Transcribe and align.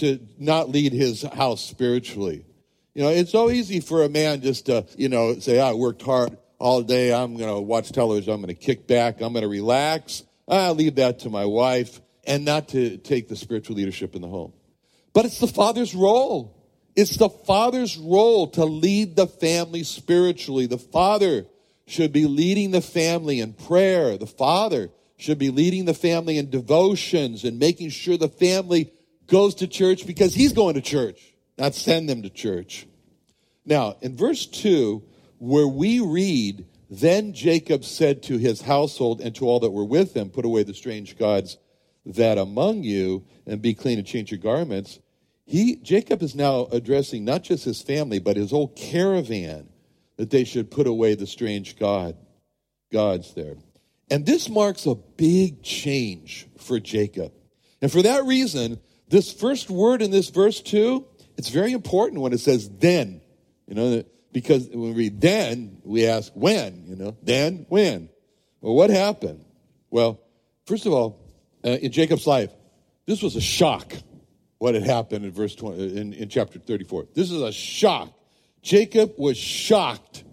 to 0.00 0.20
not 0.38 0.68
lead 0.68 0.92
his 0.92 1.22
house 1.22 1.64
spiritually. 1.64 2.44
You 2.94 3.02
know, 3.02 3.08
it's 3.10 3.32
so 3.32 3.50
easy 3.50 3.80
for 3.80 4.04
a 4.04 4.08
man 4.08 4.40
just 4.40 4.66
to, 4.66 4.86
you 4.96 5.08
know, 5.08 5.38
say, 5.38 5.60
I 5.60 5.72
worked 5.74 6.02
hard 6.02 6.36
all 6.58 6.82
day. 6.82 7.12
I'm 7.12 7.36
going 7.36 7.54
to 7.54 7.60
watch 7.60 7.92
television. 7.92 8.32
I'm 8.32 8.40
going 8.40 8.54
to 8.54 8.60
kick 8.60 8.86
back. 8.86 9.20
I'm 9.20 9.32
going 9.32 9.42
to 9.42 9.48
relax. 9.48 10.22
I'll 10.48 10.74
leave 10.74 10.94
that 10.94 11.20
to 11.20 11.30
my 11.30 11.44
wife 11.44 12.00
and 12.26 12.44
not 12.44 12.68
to 12.68 12.96
take 12.96 13.28
the 13.28 13.36
spiritual 13.36 13.76
leadership 13.76 14.14
in 14.14 14.22
the 14.22 14.28
home. 14.28 14.52
But 15.12 15.24
it's 15.24 15.38
the 15.38 15.46
father's 15.46 15.94
role. 15.94 16.56
It's 16.94 17.16
the 17.18 17.28
father's 17.28 17.98
role 17.98 18.48
to 18.52 18.64
lead 18.64 19.16
the 19.16 19.26
family 19.26 19.82
spiritually. 19.82 20.66
The 20.66 20.78
father 20.78 21.46
should 21.86 22.12
be 22.12 22.26
leading 22.26 22.70
the 22.70 22.80
family 22.80 23.40
in 23.40 23.52
prayer. 23.52 24.16
The 24.16 24.26
father 24.26 24.90
should 25.18 25.38
be 25.38 25.50
leading 25.50 25.84
the 25.84 25.94
family 25.94 26.38
in 26.38 26.50
devotions 26.50 27.44
and 27.44 27.58
making 27.58 27.90
sure 27.90 28.16
the 28.16 28.28
family 28.28 28.92
goes 29.26 29.56
to 29.56 29.66
church 29.66 30.06
because 30.06 30.34
he's 30.34 30.52
going 30.52 30.74
to 30.74 30.80
church, 30.80 31.34
not 31.58 31.74
send 31.74 32.08
them 32.08 32.22
to 32.22 32.30
church. 32.30 32.86
Now, 33.64 33.96
in 34.00 34.16
verse 34.16 34.46
2, 34.46 35.02
where 35.38 35.66
we 35.66 36.00
read, 36.00 36.66
Then 36.88 37.32
Jacob 37.32 37.84
said 37.84 38.22
to 38.24 38.38
his 38.38 38.62
household 38.62 39.20
and 39.20 39.34
to 39.36 39.46
all 39.46 39.60
that 39.60 39.70
were 39.70 39.84
with 39.84 40.14
him, 40.14 40.30
Put 40.30 40.44
away 40.44 40.62
the 40.62 40.74
strange 40.74 41.18
gods 41.18 41.58
that 42.06 42.38
among 42.38 42.84
you, 42.84 43.24
and 43.46 43.60
be 43.60 43.74
clean 43.74 43.98
and 43.98 44.06
change 44.06 44.30
your 44.30 44.38
garments. 44.38 45.00
He, 45.44 45.76
Jacob 45.76 46.22
is 46.22 46.34
now 46.34 46.66
addressing 46.72 47.24
not 47.24 47.42
just 47.42 47.64
his 47.64 47.82
family, 47.82 48.18
but 48.18 48.36
his 48.36 48.50
whole 48.50 48.68
caravan, 48.68 49.68
that 50.16 50.30
they 50.30 50.44
should 50.44 50.70
put 50.70 50.86
away 50.86 51.14
the 51.14 51.26
strange 51.26 51.76
God, 51.78 52.16
gods 52.92 53.34
there. 53.34 53.56
And 54.10 54.24
this 54.24 54.48
marks 54.48 54.86
a 54.86 54.94
big 54.94 55.62
change 55.62 56.46
for 56.58 56.78
Jacob. 56.78 57.32
And 57.82 57.90
for 57.90 58.02
that 58.02 58.24
reason, 58.24 58.80
this 59.08 59.32
first 59.32 59.70
word 59.70 60.02
in 60.02 60.10
this 60.10 60.30
verse 60.30 60.60
too, 60.60 61.06
it's 61.36 61.48
very 61.48 61.72
important 61.72 62.20
when 62.20 62.32
it 62.32 62.40
says 62.40 62.68
then. 62.68 63.20
You 63.66 63.74
know, 63.74 64.04
because 64.32 64.68
when 64.68 64.80
we 64.80 64.92
read 64.92 65.20
then, 65.20 65.78
we 65.82 66.06
ask 66.06 66.32
when, 66.34 66.84
you 66.86 66.96
know, 66.96 67.16
then, 67.22 67.66
when? 67.68 68.08
Well, 68.60 68.74
what 68.74 68.90
happened? 68.90 69.44
Well, 69.90 70.20
first 70.66 70.86
of 70.86 70.92
all, 70.92 71.20
uh, 71.64 71.70
in 71.70 71.90
Jacob's 71.90 72.26
life, 72.26 72.50
this 73.06 73.22
was 73.22 73.36
a 73.36 73.40
shock 73.40 73.92
what 74.58 74.74
had 74.74 74.84
happened 74.84 75.24
in 75.24 75.30
verse 75.30 75.54
20, 75.54 75.96
in, 75.96 76.12
in 76.12 76.28
chapter 76.28 76.58
34. 76.58 77.08
This 77.14 77.30
is 77.30 77.42
a 77.42 77.52
shock. 77.52 78.12
Jacob 78.62 79.12
was 79.16 79.36
shocked 79.36 80.24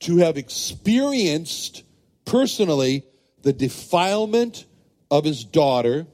to 0.00 0.18
have 0.18 0.36
experienced 0.36 1.84
personally 2.24 3.04
the 3.42 3.52
defilement 3.52 4.66
of 5.10 5.24
his 5.24 5.44
daughter 5.44 6.06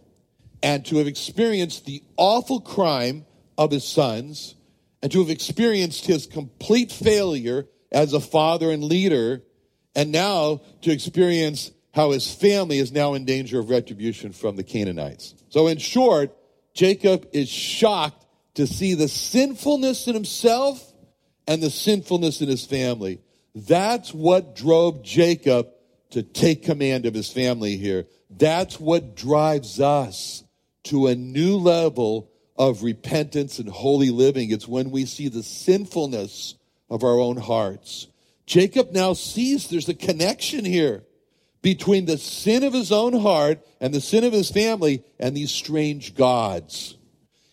and 0.62 0.84
to 0.86 0.96
have 0.96 1.06
experienced 1.06 1.86
the 1.86 2.02
awful 2.16 2.60
crime 2.60 3.24
of 3.56 3.70
his 3.70 3.84
sons 3.84 4.54
and 5.02 5.12
to 5.12 5.20
have 5.20 5.30
experienced 5.30 6.06
his 6.06 6.26
complete 6.26 6.91
failure 6.91 7.66
as 7.92 8.12
a 8.12 8.20
father 8.20 8.70
and 8.70 8.84
leader 8.84 9.42
and 9.94 10.12
now 10.12 10.60
to 10.82 10.92
experience 10.92 11.70
how 11.94 12.10
his 12.10 12.32
family 12.32 12.78
is 12.78 12.92
now 12.92 13.14
in 13.14 13.24
danger 13.24 13.58
of 13.58 13.70
retribution 13.70 14.32
from 14.32 14.56
the 14.56 14.62
Canaanites. 14.62 15.34
So 15.48 15.66
in 15.66 15.78
short, 15.78 16.36
Jacob 16.74 17.28
is 17.32 17.48
shocked 17.48 18.26
to 18.54 18.66
see 18.66 18.94
the 18.94 19.08
sinfulness 19.08 20.06
in 20.06 20.14
himself 20.14 20.92
and 21.47 21.62
the 21.62 21.70
sinfulness 21.70 22.41
in 22.41 22.48
his 22.48 22.66
family. 22.66 23.20
That's 23.54 24.12
what 24.12 24.54
drove 24.54 25.02
Jacob 25.02 25.68
to 26.10 26.22
take 26.22 26.62
command 26.62 27.06
of 27.06 27.14
his 27.14 27.30
family 27.30 27.76
here. 27.76 28.06
That's 28.30 28.78
what 28.78 29.16
drives 29.16 29.80
us 29.80 30.44
to 30.84 31.06
a 31.06 31.15
new 31.15 31.56
level 31.56 32.31
of 32.56 32.83
repentance 32.83 33.59
and 33.59 33.69
holy 33.69 34.11
living. 34.11 34.50
It's 34.50 34.69
when 34.69 34.91
we 34.91 35.05
see 35.05 35.28
the 35.28 35.43
sinfulness 35.43 36.55
of 36.91 37.05
our 37.05 37.19
own 37.19 37.37
hearts. 37.37 38.09
Jacob 38.47 38.93
now 38.93 39.12
sees 39.12 39.69
there's 39.69 39.89
a 39.89 39.94
connection 39.94 40.65
here 40.65 41.05
between 41.61 42.06
the 42.06 42.19
sin 42.19 42.62
of 42.65 42.72
his 42.72 42.91
own 42.91 43.12
heart 43.21 43.65
and 43.81 43.93
the 43.93 44.00
sin 44.00 44.25
of 44.25 44.33
his 44.33 44.50
family 44.50 45.05
and 45.19 45.37
these 45.37 45.50
strange 45.50 46.15
gods. 46.15 46.97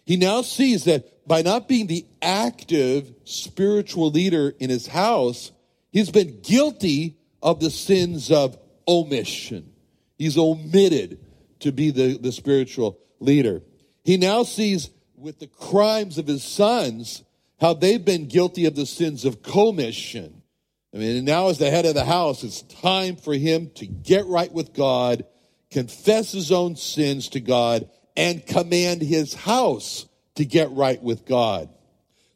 He 0.06 0.18
now 0.18 0.42
sees 0.42 0.86
that 0.86 1.28
by 1.28 1.42
not 1.42 1.68
being 1.68 1.88
the 1.88 2.06
active 2.22 3.14
spiritual 3.24 4.12
leader 4.12 4.54
in 4.60 4.70
his 4.70 4.88
house, 4.88 5.52
he's 5.92 6.12
been 6.12 6.40
guilty 6.42 7.18
of 7.42 7.60
the 7.60 7.72
sins 7.72 8.32
of 8.32 8.58
omission. 8.88 9.72
He's 10.18 10.38
omitted 10.38 11.20
to 11.62 11.72
be 11.72 11.92
the, 11.92 12.18
the 12.18 12.32
spiritual 12.32 13.00
leader. 13.20 13.62
He 14.04 14.18
now 14.18 14.44
sees 14.44 14.90
with 15.18 15.40
the 15.40 15.48
crimes 15.48 16.18
of 16.18 16.28
his 16.28 16.44
sons 16.44 17.24
how 17.60 17.74
they've 17.74 18.04
been 18.04 18.28
guilty 18.28 18.66
of 18.66 18.76
the 18.76 18.86
sins 18.86 19.26
of 19.26 19.42
commission. 19.42 20.42
I 20.94 20.98
mean, 20.98 21.26
now 21.26 21.50
as 21.50 21.58
the 21.58 21.70
head 21.70 21.86
of 21.86 21.94
the 21.94 22.06
house, 22.06 22.44
it's 22.44 22.62
time 22.62 23.16
for 23.16 23.34
him 23.34 23.70
to 23.76 23.86
get 23.86 24.26
right 24.28 24.52
with 24.52 24.74
God, 24.74 25.26
confess 25.72 26.32
his 26.32 26.52
own 26.52 26.76
sins 26.76 27.30
to 27.30 27.40
God, 27.40 27.90
and 28.16 28.46
command 28.46 29.02
his 29.02 29.34
house 29.34 30.06
to 30.36 30.46
get 30.46 30.72
right 30.72 31.02
with 31.02 31.26
God. 31.26 31.70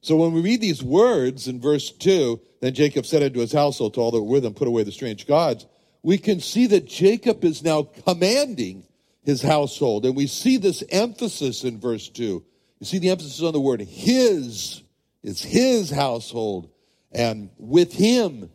So 0.02 0.16
when 0.16 0.34
we 0.34 0.42
read 0.42 0.62
these 0.62 0.84
words 0.84 1.48
in 1.48 1.62
verse 1.62 1.92
2, 1.92 2.40
then 2.62 2.74
Jacob 2.74 3.06
said 3.06 3.24
unto 3.24 3.40
his 3.40 3.54
household, 3.54 3.94
to 3.94 4.02
all 4.02 4.12
that 4.12 4.22
were 4.22 4.30
with 4.30 4.46
him, 4.46 4.54
put 4.54 4.68
away 4.68 4.84
the 4.84 4.92
strange 4.92 5.28
gods, 5.28 5.66
we 6.04 6.18
can 6.18 6.40
see 6.40 6.68
that 6.68 6.86
Jacob 6.86 7.44
is 7.44 7.64
now 7.64 7.84
commanding 7.84 8.86
his 9.30 9.42
household. 9.42 10.06
And 10.06 10.16
we 10.16 10.28
see 10.28 10.58
this 10.58 10.84
emphasis 10.90 11.64
in 11.64 11.80
verse 11.80 12.10
2. 12.10 12.44
You 12.80 12.86
see 12.86 12.98
the 12.98 13.12
emphasis 13.12 13.42
on 13.42 13.54
the 13.54 13.62
word 13.62 13.82
his. 13.82 14.84
It's 15.24 15.44
his 15.44 15.92
household. 15.92 16.70
And 17.12 17.50
with 17.58 17.94
him, 17.94 18.50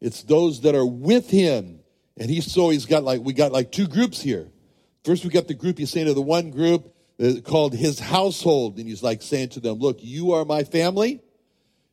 it's 0.00 0.22
those 0.22 0.62
that 0.62 0.74
are 0.74 0.86
with 0.86 1.28
him. 1.28 1.80
And 2.16 2.30
he's 2.30 2.50
so 2.50 2.70
he's 2.70 2.86
got 2.86 3.02
like, 3.02 3.22
we 3.22 3.32
got 3.32 3.52
like 3.52 3.72
two 3.72 3.88
groups 3.88 4.20
here. 4.20 4.48
First, 5.04 5.24
we 5.24 5.30
got 5.30 5.48
the 5.48 5.54
group 5.54 5.78
he's 5.78 5.90
saying 5.90 6.06
to 6.06 6.14
the 6.14 6.22
one 6.22 6.50
group 6.50 6.94
uh, 7.22 7.40
called 7.44 7.74
his 7.74 7.98
household. 7.98 8.78
And 8.78 8.86
he's 8.86 9.02
like 9.02 9.22
saying 9.22 9.50
to 9.50 9.60
them, 9.60 9.78
look, 9.78 9.98
you 10.00 10.32
are 10.32 10.44
my 10.44 10.64
family 10.64 11.20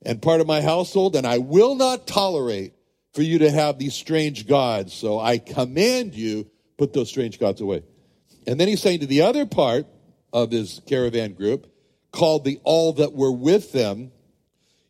and 0.06 0.22
part 0.22 0.42
of 0.42 0.48
my 0.48 0.62
household, 0.62 1.16
and 1.16 1.26
I 1.26 1.40
will 1.40 1.76
not 1.76 2.06
tolerate 2.06 2.74
for 3.14 3.24
you 3.24 3.40
to 3.40 3.50
have 3.50 3.80
these 3.80 3.96
strange 3.96 4.48
gods. 4.48 4.94
So 4.94 5.20
I 5.20 5.40
command 5.40 6.14
you, 6.14 6.48
put 6.78 6.94
those 6.94 7.10
strange 7.10 7.40
gods 7.40 7.62
away. 7.62 7.84
And 8.48 8.60
then 8.60 8.70
he's 8.70 8.82
saying 8.82 9.02
to 9.02 9.06
the 9.06 9.22
other 9.22 9.46
part 9.46 9.86
of 10.32 10.52
his 10.52 10.82
caravan 10.88 11.34
group, 11.34 11.72
called 12.12 12.46
the 12.46 12.60
all 12.64 12.94
that 12.94 13.14
were 13.14 13.32
with 13.32 13.74
them, 13.74 14.12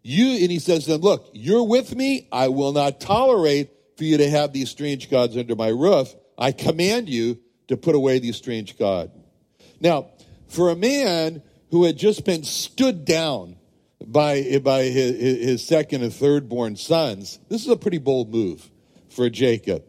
you, 0.03 0.41
and 0.41 0.51
he 0.51 0.59
says 0.59 0.85
to 0.85 0.91
them, 0.91 1.01
look, 1.01 1.29
you're 1.33 1.63
with 1.63 1.93
me. 1.93 2.27
I 2.31 2.47
will 2.47 2.71
not 2.71 3.01
tolerate 3.01 3.71
for 3.97 4.05
you 4.05 4.17
to 4.17 4.29
have 4.29 4.53
these 4.53 4.69
strange 4.69 5.09
gods 5.09 5.35
under 5.35 5.55
my 5.55 5.67
roof. 5.67 6.15
I 6.37 6.51
command 6.53 7.09
you 7.09 7.39
to 7.67 7.75
put 7.75 7.95
away 7.95 8.19
these 8.19 8.37
strange 8.37 8.77
gods. 8.77 9.11
Now, 9.81 10.11
for 10.47 10.69
a 10.69 10.75
man 10.75 11.41
who 11.71 11.83
had 11.83 11.97
just 11.97 12.23
been 12.23 12.43
stood 12.43 13.03
down 13.03 13.57
by, 14.05 14.59
by 14.63 14.83
his, 14.83 15.19
his 15.19 15.67
second 15.67 16.03
and 16.03 16.13
third 16.13 16.47
born 16.47 16.77
sons, 16.77 17.39
this 17.49 17.65
is 17.65 17.69
a 17.69 17.75
pretty 17.75 17.97
bold 17.97 18.31
move 18.31 18.69
for 19.09 19.29
Jacob. 19.29 19.83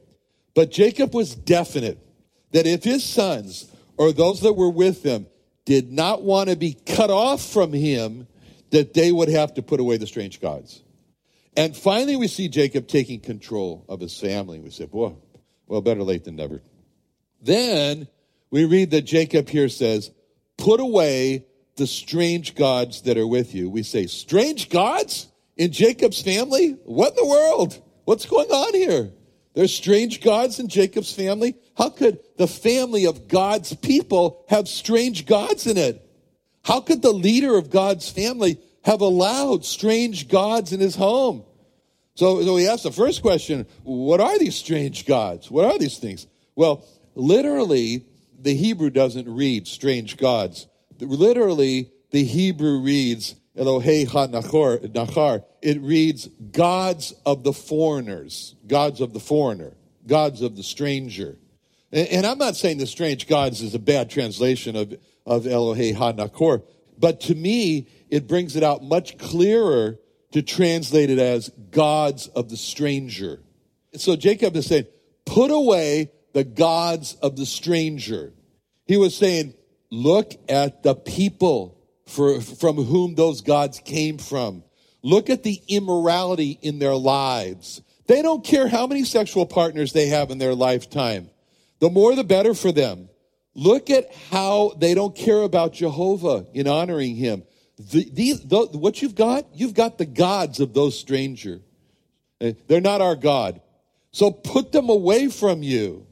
But 0.55 0.73
Jacob 0.73 1.15
was 1.15 1.35
definite 1.35 1.99
that 2.53 2.67
if 2.67 2.85
his 2.85 3.05
sons 3.05 3.71
or 3.97 4.13
those 4.13 4.41
that 4.41 4.55
were 4.55 4.71
with 4.71 5.03
him 5.03 5.27
did 5.65 5.93
not 5.93 6.23
want 6.23 6.49
to 6.49 6.57
be 6.57 6.75
cut 6.87 7.11
off 7.11 7.45
from 7.45 7.73
him 7.73 8.27
that 8.71 8.95
they 8.95 9.13
would 9.13 9.29
have 9.29 9.55
to 9.55 9.63
put 9.63 9.81
away 9.81 9.97
the 9.97 10.07
strange 10.07 10.41
gods. 10.41 10.83
And 11.57 11.77
finally, 11.77 12.17
we 12.17 12.29
see 12.29 12.49
Jacob 12.49 12.87
taking 12.87 13.21
control 13.21 13.85
of 13.89 14.01
his 14.01 14.19
family. 14.19 14.61
We 14.61 14.71
say, 14.71 14.87
boy, 14.87 15.15
well, 15.67 15.81
better 15.81 16.03
late 16.03 16.25
than 16.25 16.37
never. 16.37 16.63
Then 17.43 18.09
we 18.51 18.65
read 18.65 18.91
that 18.93 19.03
Jacob 19.03 19.49
here 19.49 19.69
says, 19.69 20.11
put 20.57 20.81
away 20.81 21.45
the 21.77 21.87
strange 21.87 22.55
gods 22.55 23.03
that 23.03 23.19
are 23.19 23.27
with 23.27 23.55
you. 23.55 23.69
We 23.71 23.83
say, 23.83 24.07
strange 24.07 24.69
gods 24.69 25.29
in 25.57 25.73
Jacob's 25.73 26.23
family? 26.23 26.77
What 26.85 27.11
in 27.11 27.17
the 27.17 27.27
world? 27.27 27.83
What's 28.05 28.27
going 28.27 28.51
on 28.51 28.75
here? 28.75 29.11
There's 29.55 29.75
strange 29.75 30.21
gods 30.21 30.61
in 30.61 30.69
Jacob's 30.69 31.13
family. 31.13 31.57
How 31.79 31.91
could 31.91 32.19
the 32.37 32.49
family 32.49 33.07
of 33.07 33.29
God's 33.29 33.73
people 33.73 34.45
have 34.49 34.67
strange 34.67 35.27
gods 35.27 35.65
in 35.65 35.77
it? 35.77 36.05
How 36.65 36.81
could 36.81 37.03
the 37.03 37.13
leader 37.13 37.57
of 37.57 37.71
God's 37.71 38.11
family 38.11 38.59
have 38.85 39.01
allowed 39.01 39.65
strange 39.65 40.27
gods 40.27 40.73
in 40.73 40.81
his 40.81 40.97
home? 40.97 41.45
So, 42.17 42.43
so 42.43 42.55
we 42.55 42.67
ask 42.67 42.83
the 42.83 42.91
first 42.91 43.23
question 43.23 43.65
what 43.85 44.21
are 44.21 44.41
these 44.41 44.57
strange 44.57 45.07
gods? 45.07 45.53
What 45.53 45.67
are 45.67 45.79
these 45.79 45.99
things? 45.99 46.27
Well, 46.57 46.85
literally, 47.15 48.07
the 48.37 48.55
Hebrew 48.55 48.91
doesn't 48.91 49.29
read 49.29 49.69
strange 49.69 50.17
gods. 50.17 50.67
Literally, 50.99 51.93
the 52.11 52.25
Hebrew 52.25 52.81
reads 52.81 53.37
Elohei 53.57 54.05
HaNachar. 54.05 55.45
It 55.63 55.81
reads 55.81 56.27
gods 56.27 57.15
of 57.25 57.45
the 57.45 57.53
foreigners, 57.53 58.57
gods 58.67 59.01
of 59.01 59.13
the 59.13 59.21
foreigner, 59.21 59.75
gods 60.09 60.43
of 60.43 60.57
the 60.57 60.65
stranger. 60.65 61.39
And, 61.91 62.27
I'm 62.27 62.39
not 62.39 62.55
saying 62.55 62.79
the 62.79 62.87
strange 62.87 63.27
gods 63.27 63.63
is 63.63 63.75
a 63.75 63.79
bad 63.79 64.11
translation 64.11 64.77
of 64.77 64.95
of 65.29 65.45
Elohei 65.45 65.95
HaNakor. 65.95 66.63
But 66.99 67.21
to 67.23 67.35
me, 67.35 67.87
it 68.09 68.27
brings 68.27 68.57
it 68.57 68.65
out 68.65 68.83
much 68.83 69.19
clearer 69.19 69.99
to 70.33 70.43
translate 70.43 71.11
it 71.11 71.19
as 71.19 71.51
gods 71.71 72.27
of 72.29 72.49
the 72.49 72.57
stranger. 72.57 73.41
So 73.95 74.17
Jacob 74.17 74.57
is 74.57 74.67
saying, 74.67 74.87
put 75.27 75.51
away 75.51 76.11
the 76.33 76.45
gods 76.45 77.15
of 77.23 77.37
the 77.37 77.47
stranger. 77.47 78.33
He 78.87 78.97
was 78.97 79.17
saying, 79.17 79.55
look 79.91 80.33
at 80.49 80.83
the 80.83 80.95
people 80.95 81.79
for, 82.07 82.41
from 82.41 82.77
whom 82.77 83.15
those 83.15 83.43
gods 83.43 83.81
came 83.81 84.19
from. 84.19 84.65
Look 85.03 85.31
at 85.31 85.43
the 85.43 85.61
immorality 85.69 86.59
in 86.63 86.79
their 86.79 86.97
lives. 86.97 87.83
They 88.07 88.23
don't 88.23 88.45
care 88.45 88.67
how 88.67 88.87
many 88.87 89.05
sexual 89.05 89.47
partners 89.47 89.93
they 89.93 90.09
have 90.09 90.31
in 90.31 90.39
their 90.39 90.55
lifetime. 90.55 91.31
The 91.81 91.91
more 91.91 92.15
the 92.15 92.25
better 92.25 92.55
for 92.55 92.73
them. 92.73 93.09
Look 93.55 93.91
at 93.91 94.13
how 94.31 94.75
they 94.79 94.95
don't 94.95 95.17
care 95.17 95.43
about 95.43 95.73
Jehovah 95.73 96.47
in 96.55 96.69
honoring 96.69 97.17
him. 97.17 97.43
The, 97.79 98.05
the, 98.05 98.69
what 98.73 99.03
you've 99.03 99.15
got, 99.15 99.47
you've 99.55 99.75
got 99.75 99.99
the 99.99 100.07
gods 100.07 100.61
of 100.61 100.75
those 100.75 100.99
strangers. 100.99 101.61
Eh, 102.41 102.53
they're 102.67 102.81
not 102.81 103.01
our 103.01 103.17
God. 103.17 103.61
So 104.11 104.31
put 104.31 104.73
them 104.73 104.89
away 104.89 105.29
from 105.29 105.63
you. 105.63 106.07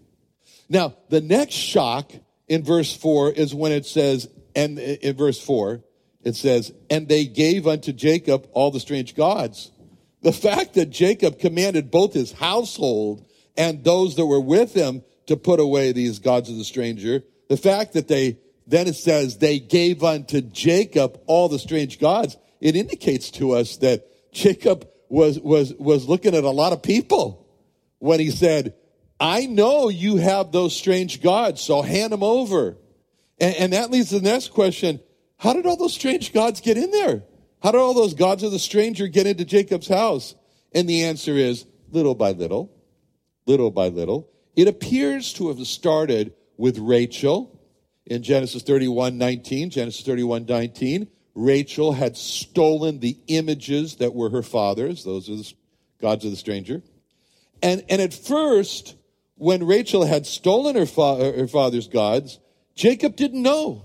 Now, 0.69 0.97
the 1.09 1.21
next 1.21 1.55
shock 1.55 2.13
in 2.49 2.63
verse 2.63 2.95
4 2.95 3.33
is 3.33 3.55
when 3.55 3.73
it 3.73 3.87
says, 3.87 4.29
and 4.55 4.79
eh, 4.79 4.97
in 5.03 5.17
verse 5.17 5.41
4, 5.41 5.83
it 6.25 6.35
says, 6.35 6.73
and 6.91 7.09
they 7.09 7.27
gave 7.27 7.67
unto 7.67 7.93
Jacob 7.93 8.49
all 8.53 8.71
the 8.71 8.81
strange 8.81 9.15
gods. 9.15 9.71
The 10.23 10.33
fact 10.33 10.75
that 10.75 10.91
Jacob 10.91 11.39
commanded 11.39 11.91
both 11.91 12.13
his 12.13 12.33
household 12.33 13.25
and 13.57 13.85
those 13.85 14.17
that 14.17 14.27
were 14.27 14.41
with 14.41 14.75
him 14.75 15.05
to 15.27 15.37
put 15.37 15.61
away 15.61 15.93
these 15.93 16.19
gods 16.19 16.49
of 16.49 16.57
the 16.57 16.65
stranger 16.65 17.23
the 17.49 17.57
fact 17.57 17.93
that 17.93 18.09
they, 18.09 18.39
then 18.67 18.89
it 18.89 18.97
says, 18.97 19.39
they 19.39 19.59
gave 19.59 20.03
unto 20.03 20.41
Jacob 20.41 21.21
all 21.27 21.49
the 21.49 21.59
strange 21.59 21.99
gods, 21.99 22.37
it 22.61 22.77
indicates 22.77 23.31
to 23.33 23.53
us 23.53 23.77
that 23.79 24.07
Jacob 24.33 24.89
was, 25.09 25.39
was, 25.39 25.73
was 25.75 26.09
looking 26.09 26.35
at 26.35 26.45
a 26.45 26.51
lot 26.51 26.73
of 26.73 26.83
people 26.83 27.47
when 27.99 28.21
he 28.21 28.31
said, 28.31 28.75
I 29.19 29.47
know 29.47 29.89
you 29.89 30.17
have 30.17 30.53
those 30.53 30.77
strange 30.77 31.23
gods, 31.23 31.63
so 31.63 31.83
hand 31.83 32.13
them 32.13 32.23
over. 32.23 32.77
And, 33.39 33.55
and 33.57 33.73
that 33.73 33.91
leads 33.91 34.11
to 34.11 34.19
the 34.19 34.29
next 34.29 34.53
question. 34.53 35.01
How 35.39 35.53
did 35.53 35.67
all 35.67 35.77
those 35.77 35.95
strange 35.95 36.33
gods 36.33 36.61
get 36.61 36.77
in 36.77 36.91
there? 36.91 37.23
How 37.63 37.73
did 37.73 37.79
all 37.79 37.95
those 37.95 38.15
gods 38.15 38.43
of 38.43 38.53
the 38.53 38.59
stranger 38.59 39.07
get 39.07 39.27
into 39.27 39.45
Jacob's 39.45 39.89
house? 39.89 40.35
And 40.75 40.89
the 40.89 41.05
answer 41.05 41.33
is 41.33 41.65
little 41.91 42.15
by 42.15 42.33
little, 42.33 42.71
little 43.47 43.71
by 43.71 43.89
little. 43.89 44.29
It 44.57 44.69
appears 44.69 45.35
to 45.35 45.49
have 45.49 45.65
started 45.67 46.33
with 46.57 46.79
Rachel 46.79 47.61
in 48.07 48.23
Genesis 48.23 48.63
31 48.63 49.19
19. 49.19 49.71
Genesis 49.71 50.05
31 50.05 50.47
19. 50.47 51.09
Rachel 51.35 51.93
had 51.93 52.17
stolen 52.17 52.99
the 53.01 53.19
images 53.29 53.97
that 53.97 54.15
were 54.15 54.31
her 54.31 54.43
father's, 54.43 55.05
those 55.05 55.29
are 55.29 55.37
the 55.37 55.53
gods 56.01 56.25
of 56.25 56.31
the 56.31 56.37
stranger. 56.37 56.83
And, 57.63 57.85
and 57.91 58.01
at 58.01 58.15
first, 58.15 58.97
when 59.35 59.67
Rachel 59.67 60.07
had 60.07 60.25
stolen 60.27 60.77
her, 60.77 60.87
fa- 60.87 61.33
her 61.37 61.47
father's 61.47 61.89
gods, 61.89 62.39
Jacob 62.75 63.17
didn't 63.17 63.43
know 63.43 63.85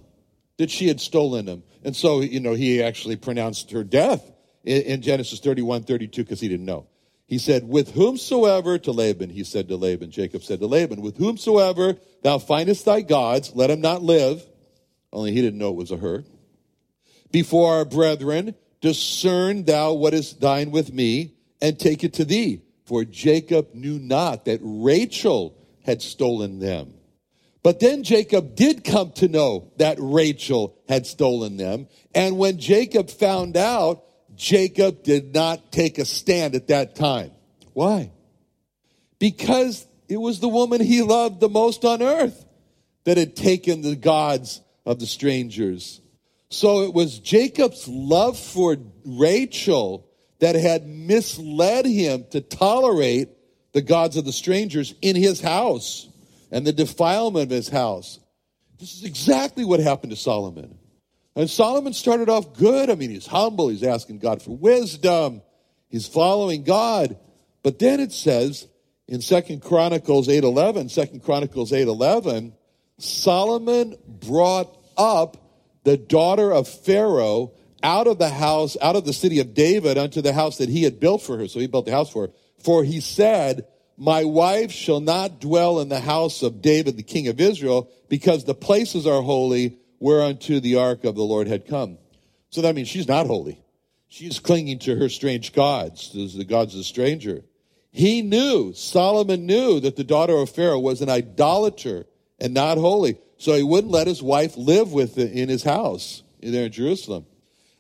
that 0.57 0.71
she 0.71 0.87
had 0.87 1.01
stolen 1.01 1.45
them. 1.45 1.63
And 1.83 1.93
so, 1.93 2.21
you 2.21 2.39
know, 2.39 2.53
he 2.53 2.81
actually 2.81 3.17
pronounced 3.17 3.71
her 3.71 3.83
death 3.83 4.31
in, 4.63 4.81
in 4.83 5.01
Genesis 5.01 5.39
31 5.41 5.83
32 5.83 6.23
because 6.23 6.39
he 6.39 6.47
didn't 6.47 6.65
know. 6.65 6.87
He 7.31 7.37
said, 7.37 7.69
With 7.69 7.93
whomsoever, 7.93 8.77
to 8.79 8.91
Laban, 8.91 9.29
he 9.29 9.45
said 9.45 9.69
to 9.69 9.77
Laban, 9.77 10.11
Jacob 10.11 10.43
said 10.43 10.59
to 10.59 10.67
Laban, 10.67 10.99
With 10.99 11.15
whomsoever 11.15 11.95
thou 12.23 12.39
findest 12.39 12.83
thy 12.83 12.99
gods, 12.99 13.53
let 13.55 13.71
him 13.71 13.79
not 13.79 14.03
live. 14.03 14.45
Only 15.13 15.31
he 15.31 15.41
didn't 15.41 15.57
know 15.57 15.69
it 15.69 15.77
was 15.77 15.91
a 15.91 15.95
her. 15.97 16.25
Before 17.31 17.75
our 17.75 17.85
brethren, 17.85 18.53
discern 18.81 19.63
thou 19.63 19.93
what 19.93 20.13
is 20.13 20.33
thine 20.33 20.71
with 20.71 20.91
me, 20.91 21.35
and 21.61 21.79
take 21.79 22.03
it 22.03 22.15
to 22.15 22.25
thee. 22.25 22.63
For 22.83 23.05
Jacob 23.05 23.73
knew 23.73 23.97
not 23.97 24.43
that 24.43 24.59
Rachel 24.61 25.55
had 25.85 26.01
stolen 26.01 26.59
them. 26.59 26.95
But 27.63 27.79
then 27.79 28.03
Jacob 28.03 28.55
did 28.55 28.83
come 28.83 29.13
to 29.13 29.29
know 29.29 29.71
that 29.77 29.95
Rachel 30.01 30.75
had 30.89 31.07
stolen 31.07 31.55
them. 31.55 31.87
And 32.13 32.37
when 32.37 32.59
Jacob 32.59 33.09
found 33.09 33.55
out, 33.55 34.03
Jacob 34.35 35.03
did 35.03 35.33
not 35.33 35.71
take 35.71 35.97
a 35.97 36.05
stand 36.05 36.55
at 36.55 36.67
that 36.67 36.95
time. 36.95 37.31
Why? 37.73 38.11
Because 39.19 39.85
it 40.09 40.17
was 40.17 40.39
the 40.39 40.47
woman 40.49 40.81
he 40.81 41.01
loved 41.01 41.39
the 41.39 41.49
most 41.49 41.85
on 41.85 42.01
earth 42.01 42.45
that 43.03 43.17
had 43.17 43.35
taken 43.35 43.81
the 43.81 43.95
gods 43.95 44.61
of 44.85 44.99
the 44.99 45.05
strangers. 45.05 46.01
So 46.49 46.83
it 46.83 46.93
was 46.93 47.19
Jacob's 47.19 47.87
love 47.87 48.37
for 48.37 48.77
Rachel 49.05 50.07
that 50.39 50.55
had 50.55 50.87
misled 50.87 51.85
him 51.85 52.25
to 52.31 52.41
tolerate 52.41 53.29
the 53.73 53.81
gods 53.81 54.17
of 54.17 54.25
the 54.25 54.33
strangers 54.33 54.93
in 55.01 55.15
his 55.15 55.39
house 55.39 56.09
and 56.51 56.67
the 56.67 56.73
defilement 56.73 57.43
of 57.43 57.49
his 57.51 57.69
house. 57.69 58.19
This 58.79 58.93
is 58.93 59.03
exactly 59.03 59.63
what 59.63 59.79
happened 59.79 60.11
to 60.11 60.17
Solomon. 60.17 60.77
And 61.35 61.49
Solomon 61.49 61.93
started 61.93 62.29
off 62.29 62.53
good. 62.53 62.89
I 62.89 62.95
mean, 62.95 63.09
he's 63.09 63.27
humble. 63.27 63.69
He's 63.69 63.83
asking 63.83 64.19
God 64.19 64.41
for 64.41 64.51
wisdom. 64.51 65.41
He's 65.89 66.07
following 66.07 66.63
God. 66.63 67.17
But 67.63 67.79
then 67.79 67.99
it 67.99 68.11
says 68.11 68.67
in 69.07 69.21
Second 69.21 69.61
Chronicles 69.61 70.27
8.11, 70.27 71.11
2 71.11 71.19
Chronicles 71.19 71.71
8.11, 71.71 72.53
Solomon 72.97 73.95
brought 74.07 74.77
up 74.97 75.37
the 75.83 75.97
daughter 75.97 76.51
of 76.51 76.67
Pharaoh 76.67 77.53
out 77.81 78.07
of 78.07 78.19
the 78.19 78.29
house, 78.29 78.77
out 78.81 78.95
of 78.95 79.05
the 79.05 79.13
city 79.13 79.39
of 79.39 79.53
David 79.53 79.97
unto 79.97 80.21
the 80.21 80.33
house 80.33 80.57
that 80.57 80.69
he 80.69 80.83
had 80.83 80.99
built 80.99 81.21
for 81.21 81.37
her. 81.37 81.47
So 81.47 81.59
he 81.59 81.67
built 81.67 81.85
the 81.85 81.91
house 81.91 82.11
for 82.11 82.27
her. 82.27 82.33
For 82.59 82.83
he 82.83 82.99
said, 82.99 83.65
my 83.97 84.23
wife 84.23 84.71
shall 84.71 84.99
not 84.99 85.39
dwell 85.39 85.79
in 85.79 85.89
the 85.89 85.99
house 85.99 86.41
of 86.41 86.61
David, 86.61 86.97
the 86.97 87.03
king 87.03 87.27
of 87.27 87.39
Israel, 87.39 87.89
because 88.09 88.43
the 88.43 88.55
places 88.55 89.05
are 89.05 89.21
holy 89.21 89.77
whereunto 90.01 90.59
the 90.59 90.75
ark 90.75 91.05
of 91.05 91.15
the 91.15 91.23
Lord 91.23 91.47
had 91.47 91.67
come. 91.67 91.97
So 92.49 92.61
that 92.61 92.75
means 92.75 92.89
she's 92.89 93.07
not 93.07 93.27
holy. 93.27 93.63
She's 94.09 94.39
clinging 94.39 94.79
to 94.79 94.97
her 94.97 95.07
strange 95.07 95.53
gods, 95.53 96.11
the 96.11 96.43
gods 96.43 96.73
of 96.73 96.79
the 96.79 96.83
stranger. 96.83 97.43
He 97.91 98.21
knew, 98.21 98.73
Solomon 98.73 99.45
knew 99.45 99.79
that 99.79 99.95
the 99.95 100.03
daughter 100.03 100.35
of 100.35 100.49
Pharaoh 100.49 100.79
was 100.79 101.01
an 101.01 101.09
idolater 101.09 102.05
and 102.39 102.53
not 102.53 102.77
holy. 102.77 103.19
So 103.37 103.53
he 103.53 103.63
wouldn't 103.63 103.93
let 103.93 104.07
his 104.07 104.21
wife 104.21 104.57
live 104.57 104.91
with 104.91 105.17
in 105.17 105.47
his 105.47 105.63
house 105.63 106.23
there 106.41 106.65
in 106.65 106.71
Jerusalem. 106.71 107.25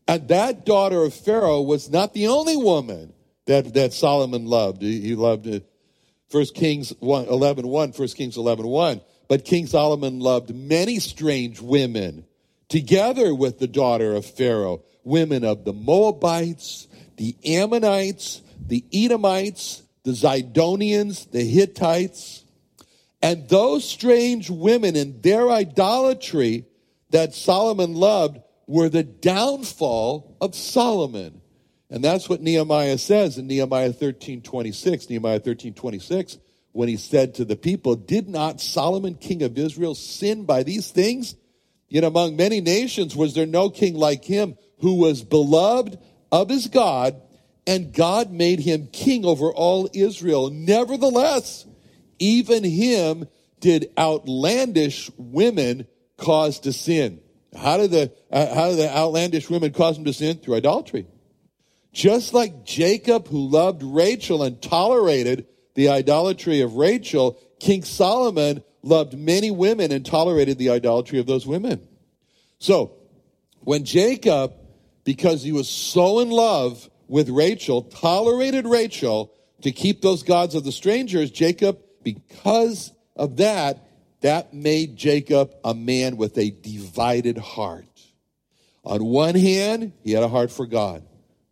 And 0.07 0.27
that 0.27 0.65
daughter 0.65 1.03
of 1.03 1.13
Pharaoh 1.13 1.61
was 1.61 1.89
not 1.89 2.13
the 2.13 2.27
only 2.27 2.55
woman 2.55 3.13
that, 3.45 3.73
that 3.73 3.93
Solomon 3.93 4.45
loved. 4.45 4.81
He, 4.81 5.15
loved 5.15 5.47
uh, 5.47 5.51
it. 5.51 5.67
1 6.31 6.45
Kings 6.55 6.93
1, 6.99 7.25
11, 7.25 7.67
1, 7.67 7.91
1 7.91 8.07
Kings 8.09 8.37
11, 8.37 8.65
1. 8.65 9.01
But 9.31 9.45
King 9.45 9.65
Solomon 9.65 10.19
loved 10.19 10.53
many 10.53 10.99
strange 10.99 11.61
women 11.61 12.25
together 12.67 13.33
with 13.33 13.59
the 13.59 13.67
daughter 13.67 14.13
of 14.13 14.25
Pharaoh, 14.25 14.83
women 15.05 15.45
of 15.45 15.63
the 15.63 15.71
Moabites, 15.71 16.89
the 17.15 17.37
Ammonites, 17.45 18.41
the 18.67 18.83
Edomites, 18.91 19.83
the 20.03 20.11
Zidonians, 20.11 21.31
the 21.31 21.45
Hittites. 21.45 22.43
And 23.21 23.47
those 23.47 23.87
strange 23.87 24.49
women 24.49 24.97
and 24.97 25.23
their 25.23 25.49
idolatry, 25.49 26.65
that 27.11 27.33
Solomon 27.33 27.93
loved 27.93 28.41
were 28.67 28.89
the 28.89 29.03
downfall 29.03 30.35
of 30.41 30.55
Solomon. 30.55 31.39
And 31.89 32.03
that's 32.03 32.27
what 32.27 32.41
Nehemiah 32.41 32.97
says 32.97 33.37
in 33.37 33.47
Nehemiah 33.47 33.93
13 33.93 34.41
26. 34.41 35.09
Nehemiah 35.09 35.39
13 35.39 35.73
26, 35.73 36.37
when 36.73 36.89
he 36.89 36.97
said 36.97 37.35
to 37.35 37.45
the 37.45 37.55
people, 37.55 37.95
Did 37.95 38.29
not 38.29 38.61
Solomon, 38.61 39.15
king 39.15 39.43
of 39.43 39.57
Israel, 39.57 39.95
sin 39.95 40.45
by 40.45 40.63
these 40.63 40.91
things? 40.91 41.35
Yet 41.89 42.03
among 42.03 42.37
many 42.37 42.61
nations 42.61 43.15
was 43.15 43.33
there 43.33 43.45
no 43.45 43.69
king 43.69 43.95
like 43.95 44.23
him 44.23 44.57
who 44.79 44.95
was 44.95 45.23
beloved 45.23 45.99
of 46.31 46.49
his 46.49 46.67
God, 46.67 47.21
and 47.67 47.93
God 47.93 48.31
made 48.31 48.59
him 48.59 48.87
king 48.91 49.25
over 49.25 49.51
all 49.51 49.89
Israel. 49.93 50.49
Nevertheless, 50.49 51.65
even 52.17 52.63
him 52.63 53.27
did 53.59 53.91
outlandish 53.97 55.11
women 55.17 55.85
cause 56.17 56.59
to 56.61 56.73
sin. 56.73 57.19
How 57.55 57.77
did 57.77 57.91
the 57.91 58.11
uh, 58.31 58.55
how 58.55 58.69
did 58.69 58.79
the 58.79 58.95
outlandish 58.95 59.49
women 59.49 59.73
cause 59.73 59.97
him 59.97 60.05
to 60.05 60.13
sin? 60.13 60.37
Through 60.37 60.55
idolatry. 60.55 61.07
Just 61.91 62.33
like 62.33 62.63
Jacob, 62.63 63.27
who 63.27 63.49
loved 63.49 63.83
Rachel 63.83 64.43
and 64.43 64.61
tolerated 64.61 65.45
the 65.73 65.89
idolatry 65.89 66.61
of 66.61 66.75
Rachel, 66.75 67.39
King 67.59 67.83
Solomon 67.83 68.63
loved 68.83 69.17
many 69.17 69.51
women 69.51 69.91
and 69.91 70.05
tolerated 70.05 70.57
the 70.57 70.69
idolatry 70.69 71.19
of 71.19 71.27
those 71.27 71.45
women. 71.45 71.87
So, 72.59 72.93
when 73.61 73.85
Jacob, 73.85 74.53
because 75.03 75.43
he 75.43 75.51
was 75.51 75.69
so 75.69 76.19
in 76.19 76.29
love 76.29 76.89
with 77.07 77.29
Rachel, 77.29 77.83
tolerated 77.83 78.65
Rachel 78.65 79.31
to 79.61 79.71
keep 79.71 80.01
those 80.01 80.23
gods 80.23 80.55
of 80.55 80.63
the 80.63 80.71
strangers, 80.71 81.31
Jacob, 81.31 81.79
because 82.03 82.91
of 83.15 83.37
that, 83.37 83.87
that 84.21 84.53
made 84.53 84.95
Jacob 84.95 85.53
a 85.63 85.73
man 85.73 86.17
with 86.17 86.37
a 86.37 86.51
divided 86.51 87.37
heart. 87.37 87.85
On 88.83 89.03
one 89.03 89.35
hand, 89.35 89.93
he 90.03 90.11
had 90.11 90.23
a 90.23 90.27
heart 90.27 90.51
for 90.51 90.65
God. 90.65 91.03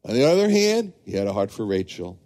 On 0.06 0.14
the 0.14 0.26
other 0.26 0.50
hand, 0.50 0.94
he 1.06 1.14
had 1.14 1.28
a 1.28 1.34
heart 1.34 1.52
for 1.52 1.66
Rachel. 1.66 2.19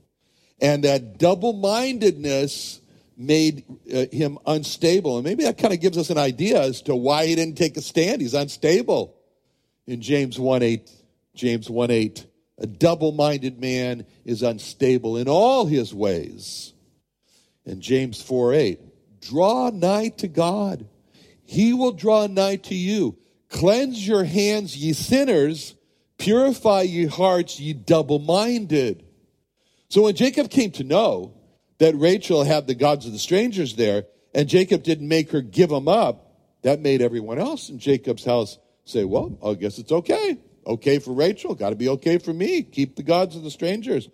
And 0.64 0.86
that 0.86 1.18
double 1.18 1.52
mindedness 1.52 2.80
made 3.18 3.66
uh, 3.94 4.06
him 4.14 4.40
unstable. 4.46 5.18
And 5.18 5.26
maybe 5.26 5.44
that 5.44 5.58
kind 5.58 5.74
of 5.74 5.82
gives 5.82 5.98
us 5.98 6.10
an 6.10 6.18
idea 6.18 6.62
as 6.62 6.82
to 6.84 6.96
why 6.96 7.28
he 7.28 7.36
didn't 7.36 7.58
take 7.58 7.76
a 7.76 7.82
stand. 7.82 8.22
He's 8.22 8.34
unstable. 8.34 9.14
In 9.86 10.02
James 10.02 10.40
1 10.40 10.64
8, 10.64 10.90
James 11.36 11.70
1 11.70 11.92
8, 11.92 12.26
a 12.60 12.66
double 12.66 13.12
minded 13.12 13.60
man 13.60 14.06
is 14.24 14.42
unstable 14.42 15.18
in 15.18 15.28
all 15.28 15.66
his 15.66 15.94
ways. 15.94 16.74
And 17.66 17.82
James 17.82 18.22
4 18.22 18.54
8, 18.54 18.80
draw 19.20 19.70
nigh 19.70 20.10
to 20.18 20.30
God. 20.30 20.88
He 21.44 21.74
will 21.74 21.92
draw 21.92 22.28
nigh 22.28 22.56
to 22.56 22.76
you. 22.76 23.18
Cleanse 23.50 24.08
your 24.08 24.24
hands, 24.24 24.78
ye 24.78 24.94
sinners. 24.94 25.76
Purify 26.18 26.84
ye 26.84 27.06
hearts, 27.06 27.60
ye 27.60 27.74
double 27.74 28.20
minded. 28.20 29.04
So 29.94 30.02
when 30.02 30.16
Jacob 30.16 30.50
came 30.50 30.72
to 30.72 30.84
know 30.84 31.36
that 31.78 31.94
Rachel 31.96 32.44
had 32.44 32.66
the 32.66 32.74
gods 32.74 33.06
of 33.06 33.12
the 33.12 33.20
strangers 33.20 33.76
there, 33.76 34.06
and 34.34 34.50
Jacob 34.50 34.82
didn't 34.82 35.08
make 35.08 35.30
her 35.30 35.42
give 35.42 35.70
them 35.70 35.88
up, 35.88 36.36
that 36.64 36.80
made 36.80 37.04
everyone 37.04 37.38
else 37.38 37.70
in 37.70 37.78
Jacob's 37.78 38.26
house 38.26 38.58
say, 38.86 39.04
Well, 39.04 39.38
I 39.46 39.54
guess 39.54 39.78
it's 39.78 39.92
okay. 39.92 40.40
Okay 40.66 40.98
for 40.98 41.14
Rachel, 41.14 41.54
got 41.54 41.70
to 41.70 41.76
be 41.76 41.90
okay 41.90 42.18
for 42.18 42.34
me. 42.34 42.64
Keep 42.64 42.96
the 42.96 43.04
gods 43.04 43.36
of 43.36 43.44
the 43.44 43.52
strangers. 43.52 44.10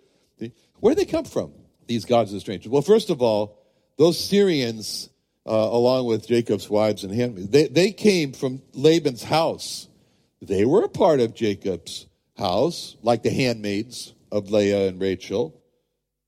Where 0.80 0.94
do 0.94 0.98
they 0.98 1.10
come 1.10 1.24
from, 1.24 1.54
these 1.86 2.04
gods 2.04 2.30
of 2.30 2.34
the 2.34 2.40
strangers? 2.40 2.68
Well, 2.68 2.82
first 2.82 3.08
of 3.08 3.22
all, 3.22 3.56
those 3.96 4.22
Syrians, 4.22 5.08
uh, 5.46 5.50
along 5.50 6.04
with 6.04 6.28
Jacob's 6.28 6.68
wives 6.68 7.04
and 7.04 7.14
handmaids, 7.14 7.48
they, 7.48 7.68
they 7.68 7.92
came 7.92 8.34
from 8.34 8.60
Laban's 8.74 9.22
house. 9.22 9.88
They 10.42 10.66
were 10.66 10.84
a 10.84 10.90
part 10.90 11.20
of 11.20 11.34
Jacob's 11.34 12.06
house, 12.36 12.98
like 13.00 13.22
the 13.22 13.30
handmaids 13.30 14.12
of 14.30 14.50
Leah 14.50 14.86
and 14.86 15.00
Rachel. 15.00 15.56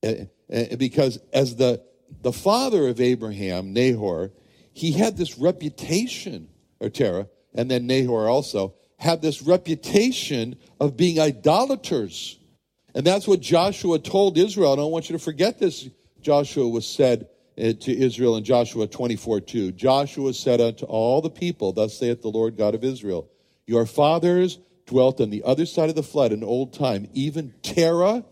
And, 0.02 0.28
and 0.48 0.78
because 0.78 1.18
as 1.32 1.56
the, 1.56 1.82
the 2.20 2.32
father 2.32 2.88
of 2.88 3.00
Abraham, 3.00 3.72
Nahor, 3.72 4.32
he 4.72 4.92
had 4.92 5.16
this 5.16 5.38
reputation, 5.38 6.48
or 6.80 6.88
Terah, 6.88 7.28
and 7.54 7.70
then 7.70 7.86
Nahor 7.86 8.28
also, 8.28 8.74
had 8.98 9.20
this 9.20 9.42
reputation 9.42 10.56
of 10.80 10.96
being 10.96 11.18
idolaters. 11.18 12.38
And 12.94 13.06
that's 13.06 13.26
what 13.26 13.40
Joshua 13.40 13.98
told 13.98 14.38
Israel. 14.38 14.72
I 14.72 14.76
don't 14.76 14.92
want 14.92 15.10
you 15.10 15.16
to 15.16 15.22
forget 15.22 15.58
this. 15.58 15.88
Joshua 16.20 16.68
was 16.68 16.86
said 16.86 17.28
uh, 17.58 17.72
to 17.80 17.92
Israel 17.92 18.36
in 18.36 18.44
Joshua 18.44 18.86
24 18.86 19.40
2. 19.40 19.72
Joshua 19.72 20.32
said 20.32 20.60
unto 20.60 20.86
all 20.86 21.20
the 21.20 21.30
people, 21.30 21.72
Thus 21.72 21.98
saith 21.98 22.22
the 22.22 22.28
Lord 22.28 22.56
God 22.56 22.74
of 22.74 22.84
Israel, 22.84 23.28
Your 23.66 23.86
fathers 23.86 24.58
dwelt 24.86 25.20
on 25.20 25.30
the 25.30 25.42
other 25.44 25.66
side 25.66 25.88
of 25.88 25.94
the 25.94 26.02
flood 26.02 26.32
in 26.32 26.44
old 26.44 26.72
time, 26.72 27.08
even 27.12 27.54
Terah, 27.62 28.24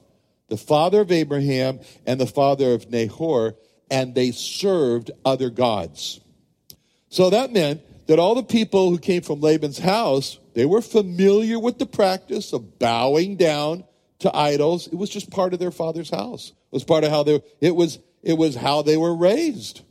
the 0.51 0.59
father 0.59 1.01
of 1.01 1.11
Abraham, 1.11 1.81
and 2.05 2.21
the 2.21 2.27
father 2.27 2.75
of 2.75 2.91
Nahor, 2.91 3.55
and 3.91 4.15
they 4.15 4.33
served 4.33 5.11
other 5.25 5.49
gods. 5.49 6.21
So 7.09 7.31
that 7.31 7.53
meant 7.53 7.81
that 8.07 8.19
all 8.19 8.35
the 8.35 8.43
people 8.43 8.91
who 8.91 8.99
came 8.99 9.23
from 9.23 9.41
Laban's 9.41 9.79
house, 9.79 10.39
they 10.55 10.67
were 10.67 10.83
familiar 10.83 11.59
with 11.59 11.79
the 11.79 11.87
practice 11.87 12.53
of 12.53 12.79
bowing 12.79 13.37
down 13.37 13.85
to 14.19 14.37
idols. 14.37 14.89
It 14.89 14.97
was 14.97 15.09
just 15.09 15.31
part 15.31 15.55
of 15.55 15.61
their 15.61 15.71
father's 15.71 16.11
house. 16.11 16.49
It 16.49 16.73
was 16.73 16.85
part 16.85 17.05
of 17.05 17.11
how 17.11 17.23
they, 17.23 17.43
it 17.61 17.75
was 17.75 17.99
it 18.23 18.35
was 18.35 18.55
how 18.55 18.83
they 18.83 18.97
were 18.97 19.15
raised. 19.15 19.83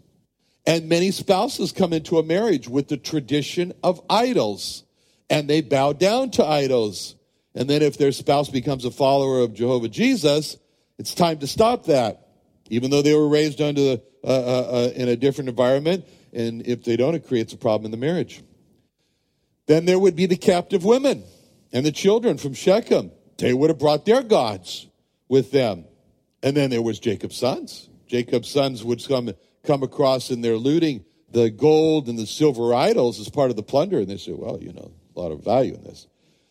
And 0.65 0.87
many 0.87 1.11
spouses 1.11 1.71
come 1.71 1.93
into 1.93 2.19
a 2.19 2.23
marriage 2.23 2.69
with 2.69 2.89
the 2.89 2.97
tradition 2.97 3.73
of 3.83 4.01
idols, 4.09 4.83
and 5.29 5.49
they 5.49 5.61
bow 5.61 5.93
down 5.93 6.29
to 6.31 6.45
idols. 6.45 7.15
And 7.55 7.69
then 7.69 7.81
if 7.81 7.97
their 7.97 8.11
spouse 8.11 8.49
becomes 8.49 8.85
a 8.85 8.91
follower 8.91 9.39
of 9.39 9.53
Jehovah 9.53 9.89
Jesus, 9.89 10.57
it's 10.97 11.13
time 11.13 11.39
to 11.39 11.47
stop 11.47 11.85
that. 11.85 12.27
Even 12.69 12.91
though 12.91 13.01
they 13.01 13.15
were 13.15 13.27
raised 13.27 13.61
under 13.61 13.81
the, 13.81 14.03
uh, 14.23 14.27
uh, 14.27 14.69
uh, 14.71 14.91
in 14.95 15.09
a 15.09 15.15
different 15.15 15.49
environment, 15.49 16.05
and 16.31 16.65
if 16.67 16.83
they 16.83 16.95
don't, 16.95 17.15
it 17.15 17.27
creates 17.27 17.53
a 17.53 17.57
problem 17.57 17.85
in 17.85 17.91
the 17.91 17.97
marriage. 17.97 18.43
Then 19.65 19.85
there 19.85 19.97
would 19.97 20.15
be 20.15 20.25
the 20.25 20.35
captive 20.35 20.83
women 20.83 21.23
and 21.71 21.85
the 21.85 21.91
children 21.91 22.37
from 22.37 22.53
Shechem. 22.53 23.11
They 23.37 23.53
would 23.53 23.69
have 23.69 23.79
brought 23.79 24.05
their 24.05 24.21
gods 24.21 24.87
with 25.27 25.51
them. 25.51 25.85
And 26.43 26.55
then 26.55 26.69
there 26.69 26.81
was 26.81 26.99
Jacob's 26.99 27.37
sons. 27.37 27.89
Jacob's 28.07 28.49
sons 28.49 28.83
would 28.83 29.05
come, 29.07 29.31
come 29.63 29.83
across 29.83 30.29
and 30.29 30.43
they're 30.43 30.57
looting 30.57 31.05
the 31.31 31.49
gold 31.49 32.07
and 32.07 32.17
the 32.17 32.25
silver 32.25 32.73
idols 32.73 33.19
as 33.19 33.29
part 33.29 33.51
of 33.51 33.55
the 33.55 33.63
plunder. 33.63 33.99
And 33.99 34.07
they 34.07 34.17
say, 34.17 34.33
well, 34.33 34.57
you 34.61 34.73
know, 34.73 34.91
a 35.15 35.19
lot 35.19 35.31
of 35.31 35.43
value 35.43 35.75
in 35.75 35.83
this. 35.83 36.07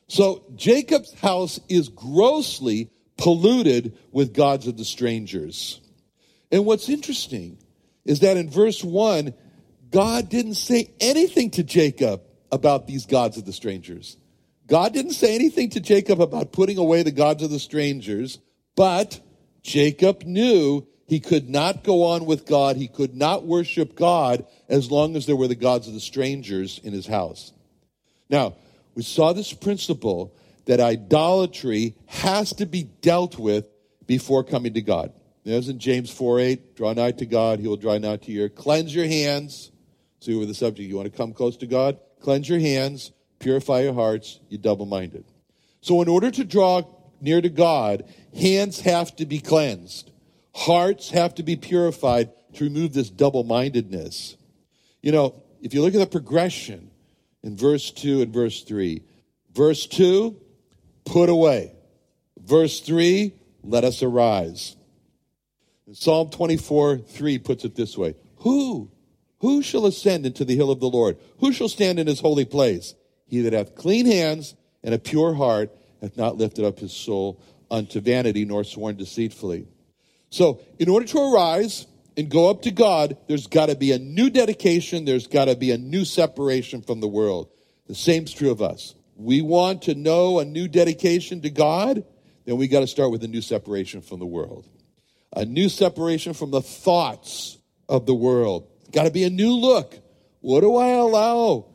So 0.08 0.42
Jacob's 0.56 1.12
house 1.20 1.60
is 1.68 1.88
grossly 1.88 2.90
polluted 3.16 3.96
with 4.10 4.34
gods 4.34 4.66
of 4.66 4.76
the 4.76 4.84
strangers. 4.84 5.80
And 6.50 6.64
what's 6.64 6.88
interesting 6.88 7.58
is 8.04 8.20
that 8.20 8.36
in 8.36 8.48
verse 8.48 8.82
1, 8.82 9.34
God 9.90 10.28
didn't 10.28 10.54
say 10.54 10.90
anything 11.00 11.50
to 11.52 11.62
Jacob 11.62 12.22
about 12.50 12.86
these 12.86 13.06
gods 13.06 13.36
of 13.36 13.44
the 13.44 13.52
strangers. 13.52 14.16
God 14.66 14.92
didn't 14.92 15.12
say 15.12 15.34
anything 15.34 15.70
to 15.70 15.80
Jacob 15.80 16.20
about 16.20 16.52
putting 16.52 16.78
away 16.78 17.02
the 17.02 17.10
gods 17.10 17.42
of 17.42 17.50
the 17.50 17.58
strangers, 17.58 18.38
but 18.76 19.20
Jacob 19.62 20.22
knew 20.24 20.86
he 21.06 21.20
could 21.20 21.48
not 21.48 21.84
go 21.84 22.04
on 22.04 22.26
with 22.26 22.46
God. 22.46 22.76
He 22.76 22.88
could 22.88 23.14
not 23.14 23.44
worship 23.44 23.94
God 23.94 24.46
as 24.68 24.90
long 24.90 25.16
as 25.16 25.26
there 25.26 25.36
were 25.36 25.48
the 25.48 25.54
gods 25.54 25.88
of 25.88 25.94
the 25.94 26.00
strangers 26.00 26.78
in 26.82 26.92
his 26.92 27.06
house. 27.06 27.52
Now, 28.28 28.56
we 28.98 29.04
saw 29.04 29.32
this 29.32 29.52
principle 29.52 30.34
that 30.64 30.80
idolatry 30.80 31.94
has 32.06 32.52
to 32.54 32.66
be 32.66 32.82
dealt 32.82 33.38
with 33.38 33.64
before 34.08 34.42
coming 34.42 34.74
to 34.74 34.82
God. 34.82 35.12
As 35.46 35.68
in 35.68 35.78
James 35.78 36.10
4 36.10 36.40
8, 36.40 36.74
draw 36.74 36.92
nigh 36.94 37.12
to 37.12 37.24
God, 37.24 37.60
he 37.60 37.68
will 37.68 37.76
draw 37.76 37.96
nigh 37.96 38.16
to 38.16 38.32
you. 38.32 38.48
Cleanse 38.48 38.92
your 38.92 39.06
hands. 39.06 39.70
So 40.18 40.36
with 40.40 40.48
the 40.48 40.54
subject, 40.54 40.88
you 40.88 40.96
want 40.96 41.08
to 41.08 41.16
come 41.16 41.32
close 41.32 41.56
to 41.58 41.68
God? 41.68 42.00
Cleanse 42.18 42.48
your 42.48 42.58
hands, 42.58 43.12
purify 43.38 43.82
your 43.82 43.94
hearts, 43.94 44.40
you 44.48 44.58
double 44.58 44.84
minded. 44.84 45.24
So, 45.80 46.02
in 46.02 46.08
order 46.08 46.32
to 46.32 46.42
draw 46.42 46.82
near 47.20 47.40
to 47.40 47.48
God, 47.48 48.02
hands 48.36 48.80
have 48.80 49.14
to 49.14 49.26
be 49.26 49.38
cleansed. 49.38 50.10
Hearts 50.56 51.10
have 51.10 51.36
to 51.36 51.44
be 51.44 51.54
purified 51.54 52.32
to 52.54 52.64
remove 52.64 52.94
this 52.94 53.10
double 53.10 53.44
mindedness. 53.44 54.36
You 55.02 55.12
know, 55.12 55.40
if 55.62 55.72
you 55.72 55.82
look 55.82 55.94
at 55.94 56.00
the 56.00 56.06
progression 56.08 56.87
in 57.42 57.56
verse 57.56 57.90
2 57.90 58.22
and 58.22 58.32
verse 58.32 58.62
3, 58.62 59.02
verse 59.52 59.86
2, 59.86 60.36
put 61.04 61.28
away. 61.28 61.72
Verse 62.38 62.80
3, 62.80 63.32
let 63.62 63.84
us 63.84 64.02
arise. 64.02 64.76
And 65.86 65.96
Psalm 65.96 66.30
24 66.30 66.98
3 66.98 67.38
puts 67.38 67.64
it 67.64 67.74
this 67.74 67.96
way 67.96 68.14
Who? 68.38 68.90
Who 69.40 69.62
shall 69.62 69.86
ascend 69.86 70.26
into 70.26 70.44
the 70.44 70.56
hill 70.56 70.70
of 70.70 70.80
the 70.80 70.88
Lord? 70.88 71.16
Who 71.38 71.52
shall 71.52 71.68
stand 71.68 71.98
in 71.98 72.06
his 72.06 72.20
holy 72.20 72.44
place? 72.44 72.94
He 73.26 73.40
that 73.42 73.52
hath 73.52 73.74
clean 73.74 74.06
hands 74.06 74.54
and 74.82 74.94
a 74.94 74.98
pure 74.98 75.34
heart 75.34 75.70
hath 76.00 76.16
not 76.16 76.36
lifted 76.36 76.64
up 76.64 76.78
his 76.78 76.92
soul 76.92 77.40
unto 77.70 78.00
vanity 78.00 78.44
nor 78.44 78.64
sworn 78.64 78.96
deceitfully. 78.96 79.66
So, 80.30 80.60
in 80.78 80.88
order 80.88 81.06
to 81.06 81.32
arise 81.32 81.86
and 82.18 82.28
go 82.28 82.50
up 82.50 82.62
to 82.62 82.72
God, 82.72 83.16
there's 83.28 83.46
got 83.46 83.66
to 83.66 83.76
be 83.76 83.92
a 83.92 83.98
new 83.98 84.28
dedication, 84.28 85.04
there's 85.04 85.28
got 85.28 85.44
to 85.44 85.54
be 85.54 85.70
a 85.70 85.78
new 85.78 86.04
separation 86.04 86.82
from 86.82 86.98
the 86.98 87.06
world. 87.06 87.48
The 87.86 87.94
same's 87.94 88.32
true 88.32 88.50
of 88.50 88.60
us. 88.60 88.96
We 89.14 89.40
want 89.40 89.82
to 89.82 89.94
know 89.94 90.40
a 90.40 90.44
new 90.44 90.66
dedication 90.66 91.42
to 91.42 91.50
God, 91.50 92.04
then 92.44 92.56
we 92.56 92.66
got 92.66 92.80
to 92.80 92.88
start 92.88 93.12
with 93.12 93.22
a 93.22 93.28
new 93.28 93.40
separation 93.40 94.00
from 94.00 94.18
the 94.18 94.26
world. 94.26 94.66
A 95.32 95.44
new 95.44 95.68
separation 95.68 96.34
from 96.34 96.50
the 96.50 96.60
thoughts 96.60 97.56
of 97.88 98.04
the 98.04 98.16
world. 98.16 98.66
Got 98.90 99.04
to 99.04 99.12
be 99.12 99.22
a 99.22 99.30
new 99.30 99.52
look. 99.52 99.96
What 100.40 100.62
do 100.62 100.74
I 100.74 100.94
allow 100.94 101.66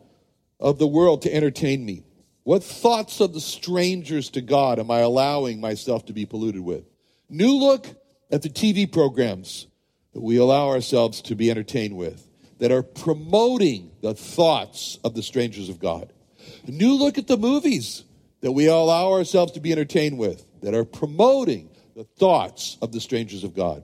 of 0.59 0.77
the 0.77 0.87
world 0.87 1.21
to 1.21 1.33
entertain 1.33 1.85
me? 1.85 2.03
What 2.43 2.65
thoughts 2.65 3.21
of 3.21 3.33
the 3.33 3.39
strangers 3.39 4.29
to 4.31 4.41
God 4.41 4.77
am 4.77 4.91
I 4.91 4.99
allowing 4.99 5.61
myself 5.61 6.07
to 6.07 6.13
be 6.13 6.25
polluted 6.25 6.61
with? 6.61 6.83
New 7.29 7.53
look 7.53 7.87
at 8.29 8.41
the 8.41 8.49
TV 8.49 8.91
programs 8.91 9.67
that 10.13 10.21
we 10.21 10.37
allow 10.37 10.69
ourselves 10.69 11.21
to 11.23 11.35
be 11.35 11.49
entertained 11.51 11.97
with 11.97 12.27
that 12.59 12.71
are 12.71 12.83
promoting 12.83 13.91
the 14.01 14.13
thoughts 14.13 14.99
of 15.03 15.15
the 15.15 15.23
strangers 15.23 15.69
of 15.69 15.79
God. 15.79 16.13
A 16.67 16.71
new 16.71 16.93
look 16.93 17.17
at 17.17 17.27
the 17.27 17.37
movies 17.37 18.03
that 18.41 18.51
we 18.51 18.67
allow 18.67 19.11
ourselves 19.11 19.53
to 19.53 19.59
be 19.59 19.71
entertained 19.71 20.17
with 20.17 20.45
that 20.61 20.73
are 20.73 20.85
promoting 20.85 21.69
the 21.95 22.03
thoughts 22.03 22.77
of 22.81 22.91
the 22.91 23.01
strangers 23.01 23.43
of 23.43 23.55
God. 23.55 23.83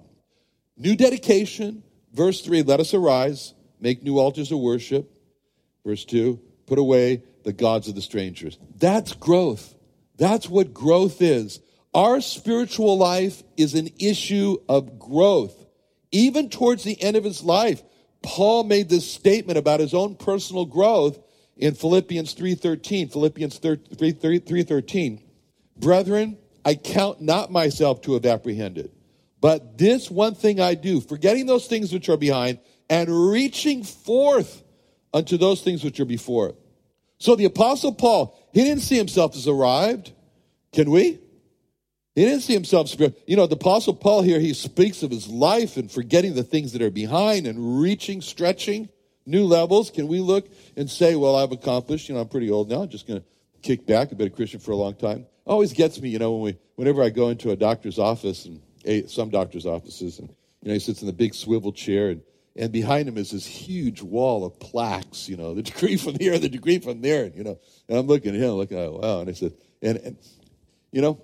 New 0.77 0.95
dedication, 0.95 1.83
verse 2.13 2.41
3, 2.41 2.63
let 2.63 2.79
us 2.79 2.93
arise, 2.93 3.53
make 3.79 4.03
new 4.03 4.19
altars 4.19 4.51
of 4.51 4.59
worship. 4.59 5.11
Verse 5.85 6.05
2, 6.05 6.39
put 6.65 6.79
away 6.79 7.23
the 7.43 7.53
gods 7.53 7.87
of 7.87 7.95
the 7.95 8.01
strangers. 8.01 8.57
That's 8.77 9.13
growth. 9.13 9.75
That's 10.17 10.49
what 10.49 10.73
growth 10.73 11.21
is. 11.21 11.59
Our 11.93 12.21
spiritual 12.21 12.97
life 12.97 13.43
is 13.57 13.73
an 13.73 13.89
issue 13.99 14.57
of 14.67 14.99
growth. 14.99 15.58
Even 16.11 16.49
towards 16.49 16.83
the 16.83 17.01
end 17.01 17.15
of 17.15 17.23
his 17.23 17.43
life, 17.43 17.83
Paul 18.21 18.63
made 18.63 18.89
this 18.89 19.09
statement 19.09 19.57
about 19.57 19.79
his 19.79 19.93
own 19.93 20.15
personal 20.15 20.65
growth 20.65 21.19
in 21.55 21.73
Philippians 21.73 22.33
3:13. 22.33 23.09
Philippians 23.09 23.59
3:13. 23.59 25.21
Brethren, 25.77 26.37
I 26.65 26.75
count 26.75 27.21
not 27.21 27.51
myself 27.51 28.01
to 28.01 28.13
have 28.13 28.25
apprehended, 28.25 28.91
but 29.39 29.77
this 29.77 30.11
one 30.11 30.35
thing 30.35 30.59
I 30.59 30.73
do, 30.73 30.99
forgetting 30.99 31.45
those 31.45 31.67
things 31.67 31.93
which 31.93 32.09
are 32.09 32.17
behind 32.17 32.59
and 32.89 33.29
reaching 33.29 33.83
forth 33.83 34.63
unto 35.13 35.37
those 35.37 35.61
things 35.61 35.83
which 35.83 35.99
are 35.99 36.05
before. 36.05 36.55
So 37.19 37.35
the 37.35 37.45
apostle 37.45 37.93
Paul, 37.93 38.37
he 38.53 38.63
didn't 38.63 38.83
see 38.83 38.97
himself 38.97 39.35
as 39.35 39.47
arrived. 39.47 40.11
Can 40.73 40.91
we? 40.91 41.19
He 42.15 42.25
didn't 42.25 42.41
see 42.41 42.53
himself. 42.53 42.93
You 43.27 43.35
know, 43.35 43.47
the 43.47 43.55
apostle 43.55 43.93
Paul 43.93 44.23
here, 44.23 44.39
he 44.39 44.53
speaks 44.53 45.03
of 45.03 45.11
his 45.11 45.27
life 45.27 45.77
and 45.77 45.91
forgetting 45.91 46.35
the 46.35 46.43
things 46.43 46.73
that 46.73 46.81
are 46.81 46.89
behind 46.89 47.47
and 47.47 47.79
reaching, 47.79 48.21
stretching 48.21 48.89
new 49.25 49.45
levels. 49.45 49.91
Can 49.91 50.07
we 50.07 50.19
look 50.19 50.49
and 50.75 50.89
say, 50.89 51.15
well, 51.15 51.35
I've 51.35 51.51
accomplished, 51.51 52.09
you 52.09 52.15
know, 52.15 52.21
I'm 52.21 52.27
pretty 52.27 52.49
old 52.49 52.69
now, 52.69 52.81
I'm 52.81 52.89
just 52.89 53.07
going 53.07 53.21
to 53.21 53.25
kick 53.61 53.85
back. 53.85 54.09
I've 54.11 54.17
been 54.17 54.27
a 54.27 54.31
Christian 54.31 54.59
for 54.59 54.71
a 54.71 54.75
long 54.75 54.95
time. 54.95 55.27
Always 55.45 55.73
gets 55.73 56.01
me, 56.01 56.09
you 56.09 56.19
know, 56.19 56.33
when 56.33 56.41
we, 56.41 56.57
whenever 56.75 57.03
I 57.03 57.09
go 57.09 57.29
into 57.29 57.51
a 57.51 57.55
doctor's 57.55 57.99
office 57.99 58.45
and 58.45 59.09
some 59.09 59.29
doctor's 59.29 59.65
offices 59.65 60.19
and, 60.19 60.29
you 60.61 60.67
know, 60.67 60.73
he 60.73 60.79
sits 60.79 61.01
in 61.01 61.07
the 61.07 61.13
big 61.13 61.33
swivel 61.33 61.71
chair 61.71 62.09
and, 62.09 62.21
and 62.55 62.71
behind 62.71 63.07
him 63.07 63.17
is 63.17 63.31
this 63.31 63.45
huge 63.45 64.01
wall 64.01 64.45
of 64.45 64.59
plaques, 64.59 65.29
you 65.29 65.37
know, 65.37 65.53
the 65.53 65.63
degree 65.63 65.95
from 65.95 66.15
here, 66.19 66.37
the 66.37 66.49
degree 66.49 66.79
from 66.79 67.01
there, 67.01 67.27
you 67.27 67.43
know. 67.43 67.57
And 67.87 67.97
I'm 67.97 68.07
looking 68.07 68.35
at 68.35 68.41
him, 68.41 68.51
looking 68.51 68.77
oh, 68.77 68.83
at, 68.83 68.93
wow. 68.93 69.19
And 69.21 69.29
I 69.29 69.33
said, 69.33 69.53
and, 69.81 69.97
and 69.97 70.17
you 70.91 71.01
know, 71.01 71.21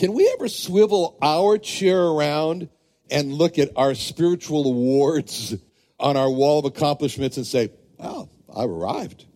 can 0.00 0.14
we 0.14 0.26
ever 0.38 0.48
swivel 0.48 1.18
our 1.20 1.58
chair 1.58 2.00
around 2.00 2.70
and 3.10 3.34
look 3.34 3.58
at 3.58 3.68
our 3.76 3.94
spiritual 3.94 4.66
awards 4.66 5.54
on 5.98 6.16
our 6.16 6.30
wall 6.30 6.58
of 6.58 6.64
accomplishments 6.64 7.36
and 7.36 7.46
say, 7.46 7.68
"Oh, 7.98 8.30
I've 8.48 8.70
arrived." 8.70 9.26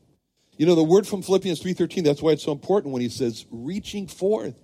You 0.57 0.65
know, 0.65 0.75
the 0.75 0.83
word 0.83 1.07
from 1.07 1.21
Philippians 1.21 1.61
3:13, 1.61 2.03
that's 2.03 2.23
why 2.23 2.31
it's 2.31 2.45
so 2.45 2.53
important 2.53 2.95
when 2.95 3.03
he 3.03 3.11
says 3.11 3.45
reaching 3.51 4.07
forth 4.07 4.55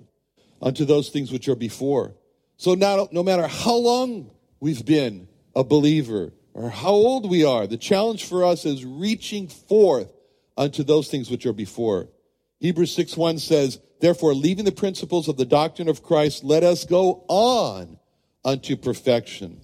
unto 0.62 0.86
those 0.86 1.10
things 1.10 1.30
which 1.30 1.48
are 1.48 1.54
before. 1.54 2.14
So 2.56 2.72
now 2.72 3.06
no 3.12 3.22
matter 3.22 3.46
how 3.46 3.76
long 3.76 4.30
we've 4.58 4.86
been 4.86 5.28
a 5.54 5.64
believer 5.64 6.32
or 6.54 6.70
how 6.70 6.92
old 6.92 7.28
we 7.28 7.44
are, 7.44 7.66
the 7.66 7.76
challenge 7.76 8.24
for 8.24 8.42
us 8.42 8.64
is 8.64 8.86
reaching 8.86 9.48
forth 9.48 10.10
unto 10.56 10.82
those 10.82 11.08
things 11.08 11.30
which 11.30 11.44
are 11.44 11.52
before. 11.52 12.08
Hebrews 12.58 12.94
6 12.94 13.18
1 13.18 13.36
says, 13.36 13.80
Therefore, 14.00 14.34
leaving 14.34 14.64
the 14.64 14.72
principles 14.72 15.28
of 15.28 15.36
the 15.36 15.44
doctrine 15.44 15.88
of 15.88 16.02
Christ, 16.02 16.42
let 16.42 16.62
us 16.62 16.84
go 16.84 17.24
on 17.28 17.98
unto 18.44 18.76
perfection. 18.76 19.60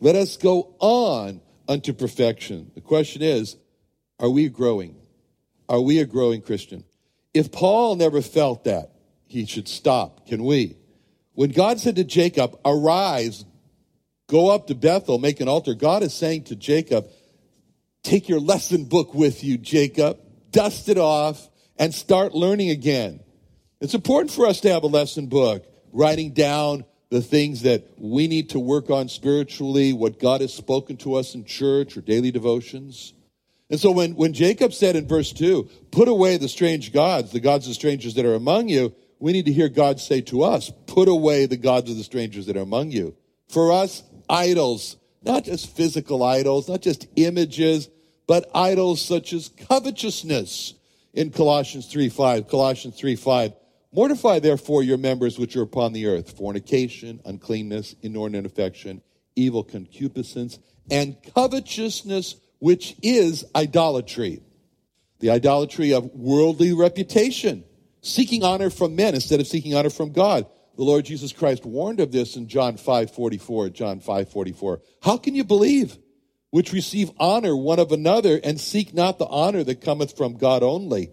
Let 0.00 0.16
us 0.16 0.36
go 0.36 0.74
on 0.78 1.40
unto 1.68 1.92
perfection. 1.92 2.70
The 2.74 2.80
question 2.80 3.22
is, 3.22 3.56
are 4.18 4.30
we 4.30 4.48
growing? 4.48 4.96
Are 5.68 5.80
we 5.80 6.00
a 6.00 6.06
growing 6.06 6.40
Christian? 6.40 6.84
If 7.34 7.52
Paul 7.52 7.96
never 7.96 8.22
felt 8.22 8.64
that, 8.64 8.90
he 9.26 9.46
should 9.46 9.68
stop. 9.68 10.26
Can 10.26 10.44
we? 10.44 10.76
When 11.34 11.50
God 11.50 11.78
said 11.78 11.96
to 11.96 12.04
Jacob, 12.04 12.58
Arise, 12.64 13.44
go 14.28 14.50
up 14.50 14.66
to 14.66 14.74
Bethel, 14.74 15.18
make 15.18 15.40
an 15.40 15.48
altar, 15.48 15.74
God 15.74 16.02
is 16.02 16.12
saying 16.14 16.44
to 16.44 16.56
Jacob, 16.56 17.06
Take 18.02 18.28
your 18.28 18.40
lesson 18.40 18.84
book 18.84 19.14
with 19.14 19.44
you, 19.44 19.56
Jacob, 19.56 20.18
dust 20.50 20.88
it 20.88 20.98
off, 20.98 21.48
and 21.78 21.94
start 21.94 22.34
learning 22.34 22.70
again. 22.70 23.20
It's 23.82 23.94
important 23.94 24.30
for 24.30 24.46
us 24.46 24.60
to 24.60 24.72
have 24.72 24.84
a 24.84 24.86
lesson 24.86 25.26
book, 25.26 25.66
writing 25.92 26.34
down 26.34 26.84
the 27.10 27.20
things 27.20 27.62
that 27.62 27.84
we 27.98 28.28
need 28.28 28.50
to 28.50 28.60
work 28.60 28.90
on 28.90 29.08
spiritually, 29.08 29.92
what 29.92 30.20
God 30.20 30.40
has 30.40 30.54
spoken 30.54 30.96
to 30.98 31.16
us 31.16 31.34
in 31.34 31.44
church 31.44 31.96
or 31.96 32.00
daily 32.00 32.30
devotions. 32.30 33.12
And 33.70 33.80
so 33.80 33.90
when, 33.90 34.14
when 34.14 34.34
Jacob 34.34 34.72
said 34.72 34.94
in 34.94 35.08
verse 35.08 35.32
2, 35.32 35.68
put 35.90 36.06
away 36.06 36.36
the 36.36 36.48
strange 36.48 36.92
gods, 36.92 37.32
the 37.32 37.40
gods 37.40 37.66
of 37.66 37.74
strangers 37.74 38.14
that 38.14 38.24
are 38.24 38.36
among 38.36 38.68
you, 38.68 38.94
we 39.18 39.32
need 39.32 39.46
to 39.46 39.52
hear 39.52 39.68
God 39.68 39.98
say 39.98 40.20
to 40.20 40.44
us, 40.44 40.70
put 40.86 41.08
away 41.08 41.46
the 41.46 41.56
gods 41.56 41.90
of 41.90 41.96
the 41.96 42.04
strangers 42.04 42.46
that 42.46 42.56
are 42.56 42.60
among 42.60 42.92
you. 42.92 43.16
For 43.48 43.72
us, 43.72 44.04
idols, 44.30 44.96
not 45.24 45.42
just 45.42 45.76
physical 45.76 46.22
idols, 46.22 46.68
not 46.68 46.82
just 46.82 47.08
images, 47.16 47.88
but 48.28 48.48
idols 48.54 49.02
such 49.02 49.32
as 49.32 49.48
covetousness, 49.48 50.74
in 51.14 51.30
Colossians 51.30 51.86
3 51.86 52.08
5. 52.08 52.48
Colossians 52.48 52.96
3 52.96 53.16
5. 53.16 53.52
Mortify 53.92 54.38
therefore 54.38 54.82
your 54.82 54.98
members 54.98 55.38
which 55.38 55.56
are 55.56 55.62
upon 55.62 55.92
the 55.92 56.06
earth 56.06 56.36
fornication, 56.36 57.20
uncleanness, 57.24 57.94
inordinate 58.02 58.46
affection, 58.46 59.02
evil 59.36 59.62
concupiscence, 59.62 60.58
and 60.90 61.16
covetousness, 61.34 62.36
which 62.58 62.96
is 63.02 63.44
idolatry. 63.54 64.42
The 65.20 65.30
idolatry 65.30 65.92
of 65.92 66.12
worldly 66.14 66.72
reputation, 66.72 67.64
seeking 68.00 68.42
honor 68.42 68.70
from 68.70 68.96
men 68.96 69.14
instead 69.14 69.40
of 69.40 69.46
seeking 69.46 69.74
honor 69.74 69.90
from 69.90 70.12
God. 70.12 70.46
The 70.76 70.84
Lord 70.84 71.04
Jesus 71.04 71.32
Christ 71.32 71.66
warned 71.66 72.00
of 72.00 72.12
this 72.12 72.34
in 72.36 72.48
John 72.48 72.78
5 72.78 73.14
44. 73.14 73.68
John 73.70 74.00
5 74.00 74.30
44. 74.30 74.80
How 75.02 75.16
can 75.18 75.34
you 75.34 75.44
believe? 75.44 75.98
which 76.52 76.74
receive 76.74 77.10
honor 77.18 77.56
one 77.56 77.78
of 77.78 77.92
another 77.92 78.38
and 78.44 78.60
seek 78.60 78.92
not 78.92 79.18
the 79.18 79.26
honor 79.26 79.64
that 79.64 79.80
cometh 79.80 80.14
from 80.16 80.36
God 80.36 80.62
only. 80.62 81.10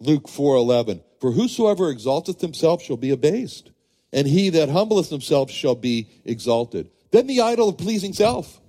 Luke 0.00 0.26
4:11 0.26 1.02
For 1.20 1.32
whosoever 1.32 1.90
exalteth 1.90 2.40
himself 2.40 2.82
shall 2.82 2.96
be 2.96 3.10
abased 3.10 3.70
and 4.12 4.26
he 4.26 4.50
that 4.50 4.68
humbleth 4.68 5.10
himself 5.10 5.50
shall 5.50 5.74
be 5.74 6.08
exalted. 6.24 6.90
Then 7.10 7.26
the 7.26 7.42
idol 7.42 7.68
of 7.68 7.78
pleasing 7.78 8.12
self, 8.12 8.60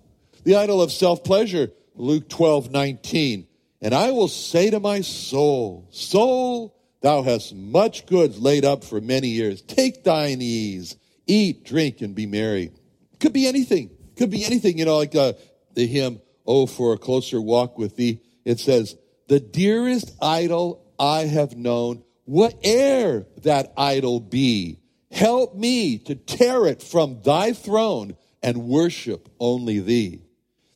the 0.44 0.56
idol 0.56 0.82
of 0.82 0.92
self-pleasure, 0.92 1.72
Luke 1.96 2.28
12:19 2.30 3.48
And 3.82 3.94
I 3.94 4.12
will 4.12 4.28
say 4.28 4.70
to 4.70 4.80
my 4.80 5.02
soul, 5.02 5.88
soul, 5.92 6.76
thou 7.02 7.22
hast 7.22 7.54
much 7.54 8.06
goods 8.08 8.40
laid 8.40 8.66
up 8.66 8.84
for 8.84 9.00
many 9.00 9.30
years. 9.30 9.62
Take 9.62 10.04
thine 10.04 10.42
ease, 10.42 10.96
eat, 11.28 11.64
drink 11.64 12.02
and 12.02 12.16
be 12.16 12.26
merry. 12.26 12.72
Could 13.20 13.34
be 13.34 13.48
anything. 13.48 13.92
Could 14.16 14.32
be 14.32 14.44
anything, 14.44 14.80
you 14.80 14.86
know, 14.86 14.98
like 14.98 15.16
uh, 15.16 15.34
the 15.76 15.86
hymn, 15.86 16.22
Oh, 16.46 16.66
for 16.66 16.94
a 16.94 16.98
closer 16.98 17.42
walk 17.42 17.78
with 17.78 17.98
thee. 17.98 18.22
It 18.46 18.60
says, 18.60 18.96
The 19.28 19.40
dearest 19.42 20.16
idol 20.22 20.82
I 20.98 21.22
have 21.26 21.58
known, 21.58 22.04
whate'er 22.28 23.26
that 23.44 23.74
idol 23.78 24.20
be, 24.20 24.80
help 25.12 25.56
me 25.56 25.98
to 25.98 26.14
tear 26.14 26.68
it 26.68 26.84
from 26.84 27.22
thy 27.24 27.54
throne 27.54 28.16
and 28.44 28.68
worship 28.68 29.30
only 29.40 29.80
thee. 29.80 30.22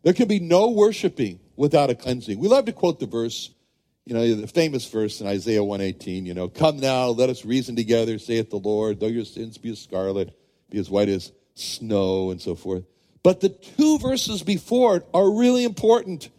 There 0.03 0.13
can 0.13 0.27
be 0.27 0.39
no 0.39 0.71
worshiping 0.71 1.39
without 1.55 1.89
a 1.89 1.95
cleansing. 1.95 2.39
We 2.39 2.47
love 2.47 2.65
to 2.65 2.73
quote 2.73 2.99
the 2.99 3.05
verse, 3.05 3.51
you 4.05 4.15
know, 4.15 4.33
the 4.33 4.47
famous 4.47 4.89
verse 4.89 5.21
in 5.21 5.27
Isaiah 5.27 5.63
118, 5.63 6.25
you 6.25 6.33
know, 6.33 6.47
come 6.49 6.79
now, 6.79 7.07
let 7.09 7.29
us 7.29 7.45
reason 7.45 7.75
together, 7.75 8.17
saith 8.17 8.49
the 8.49 8.57
Lord, 8.57 8.99
though 8.99 9.07
your 9.07 9.25
sins 9.25 9.57
be 9.57 9.71
as 9.71 9.79
scarlet, 9.79 10.35
be 10.69 10.79
as 10.79 10.89
white 10.89 11.09
as 11.09 11.31
snow, 11.53 12.31
and 12.31 12.41
so 12.41 12.55
forth. 12.55 12.85
But 13.23 13.41
the 13.41 13.49
two 13.49 13.99
verses 13.99 14.41
before 14.41 14.97
it 14.97 15.07
are 15.13 15.29
really 15.29 15.65
important 15.65 16.29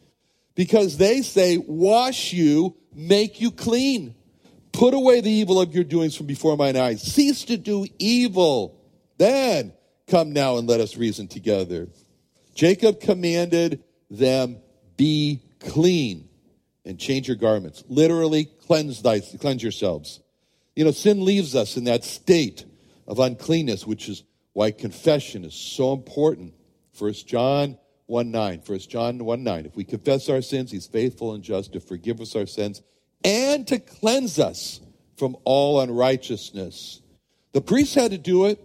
because 0.55 0.97
they 0.97 1.23
say, 1.23 1.59
wash 1.59 2.33
you, 2.33 2.77
make 2.95 3.41
you 3.41 3.51
clean. 3.51 4.15
Put 4.73 4.95
away 4.95 5.21
the 5.21 5.31
evil 5.31 5.61
of 5.61 5.75
your 5.75 5.85
doings 5.85 6.17
from 6.17 6.27
before 6.27 6.57
mine 6.57 6.77
eyes. 6.77 7.03
Cease 7.03 7.45
to 7.45 7.57
do 7.57 7.87
evil. 7.99 8.81
Then 9.19 9.73
come 10.07 10.33
now 10.33 10.57
and 10.57 10.69
let 10.69 10.81
us 10.81 10.97
reason 10.97 11.29
together. 11.29 11.89
Jacob 12.55 13.01
commanded 13.01 13.83
them, 14.11 14.59
be 14.97 15.41
clean. 15.61 16.29
and 16.85 16.99
change 16.99 17.29
your 17.29 17.37
garments. 17.37 17.85
Literally, 17.89 18.47
cleanse, 18.67 19.03
thy, 19.03 19.21
cleanse 19.21 19.63
yourselves. 19.63 20.21
You 20.75 20.85
know, 20.85 20.91
sin 20.91 21.25
leaves 21.25 21.55
us 21.55 21.77
in 21.77 21.85
that 21.85 22.03
state 22.03 22.65
of 23.07 23.21
uncleanness, 23.21 23.87
which 23.87 24.09
is 24.09 24.25
why 24.53 24.73
confession 24.73 25.45
is 25.45 25.55
so 25.55 25.93
important. 25.93 26.55
1 26.99 27.13
John 27.25 27.79
1 28.07 28.31
9. 28.33 28.63
1 28.67 28.79
John 28.81 29.25
1 29.25 29.45
9. 29.45 29.67
If 29.67 29.77
we 29.77 29.85
confess 29.85 30.29
our 30.29 30.43
sins, 30.43 30.73
he's 30.73 30.89
faithful 30.89 31.35
and 31.35 31.45
just 31.45 31.73
to 31.75 31.81
forgive 31.81 32.21
us 32.21 32.35
our 32.35 32.47
sins 32.47 32.83
and 33.25 33.67
to 33.69 33.79
cleanse 33.79 34.39
us 34.39 34.81
from 35.17 35.37
all 35.45 35.81
unrighteousness. 35.81 37.01
The 37.53 37.61
priests 37.61 37.95
had 37.95 38.11
to 38.13 38.19
do 38.19 38.47
it 38.47 38.63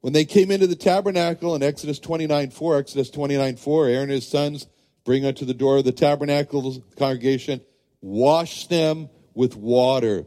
when 0.00 0.12
they 0.12 0.24
came 0.24 0.50
into 0.50 0.66
the 0.66 0.76
tabernacle 0.76 1.54
in 1.54 1.62
Exodus 1.62 1.98
29 1.98 2.50
4. 2.50 2.78
Exodus 2.78 3.10
29 3.10 3.56
4. 3.56 3.86
Aaron 3.86 4.02
and 4.02 4.12
his 4.12 4.28
sons 4.28 4.66
bring 5.04 5.24
unto 5.24 5.44
the 5.44 5.54
door 5.54 5.78
of 5.78 5.84
the 5.84 5.92
tabernacle 5.92 6.82
congregation, 6.96 7.60
wash 8.00 8.66
them 8.66 9.08
with 9.34 9.56
water. 9.56 10.26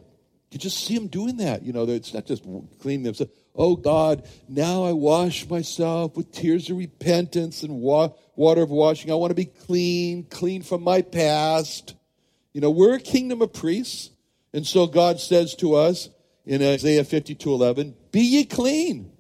You 0.51 0.57
just 0.57 0.83
see 0.83 0.95
them 0.95 1.07
doing 1.07 1.37
that. 1.37 1.61
You 1.63 1.73
know, 1.73 1.83
it's 1.83 2.13
not 2.13 2.25
just 2.25 2.43
cleaning 2.79 3.03
themselves. 3.03 3.31
Oh 3.55 3.75
God, 3.75 4.27
now 4.47 4.83
I 4.83 4.93
wash 4.93 5.47
myself 5.47 6.15
with 6.17 6.31
tears 6.31 6.69
of 6.69 6.77
repentance 6.77 7.61
and 7.61 7.81
wa- 7.81 8.13
water 8.35 8.63
of 8.63 8.69
washing. 8.69 9.11
I 9.11 9.15
want 9.15 9.31
to 9.31 9.35
be 9.35 9.45
clean, 9.45 10.23
clean 10.23 10.63
from 10.63 10.81
my 10.81 11.01
past. 11.01 11.95
You 12.53 12.61
know, 12.61 12.71
we're 12.71 12.95
a 12.95 12.99
kingdom 12.99 13.41
of 13.41 13.53
priests. 13.53 14.11
And 14.53 14.65
so 14.65 14.87
God 14.87 15.19
says 15.19 15.55
to 15.55 15.75
us 15.75 16.09
in 16.45 16.63
Isaiah 16.63 17.03
52 17.03 17.53
11, 17.53 17.95
Be 18.11 18.21
ye 18.21 18.45
clean, 18.45 19.11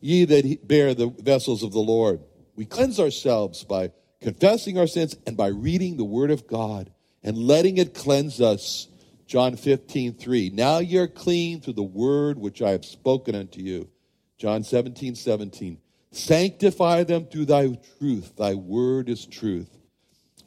ye 0.00 0.24
that 0.24 0.66
bear 0.66 0.94
the 0.94 1.08
vessels 1.08 1.62
of 1.62 1.72
the 1.72 1.80
Lord. 1.80 2.20
We 2.56 2.64
cleanse 2.64 2.98
ourselves 2.98 3.64
by 3.64 3.92
confessing 4.20 4.78
our 4.78 4.86
sins 4.86 5.16
and 5.26 5.36
by 5.36 5.48
reading 5.48 5.96
the 5.96 6.04
Word 6.04 6.30
of 6.30 6.46
God 6.46 6.90
and 7.22 7.36
letting 7.36 7.78
it 7.78 7.94
cleanse 7.94 8.40
us. 8.40 8.88
John 9.26 9.56
15, 9.56 10.14
3. 10.14 10.50
Now 10.54 10.78
you're 10.78 11.06
clean 11.06 11.60
through 11.60 11.74
the 11.74 11.82
word 11.82 12.38
which 12.38 12.62
I 12.62 12.70
have 12.70 12.86
spoken 12.86 13.34
unto 13.34 13.60
you. 13.60 13.90
John 14.38 14.64
17, 14.64 15.14
17. 15.14 15.78
Sanctify 16.10 17.04
them 17.04 17.26
through 17.26 17.44
thy 17.44 17.78
truth. 17.98 18.36
Thy 18.36 18.54
word 18.54 19.10
is 19.10 19.26
truth. 19.26 19.77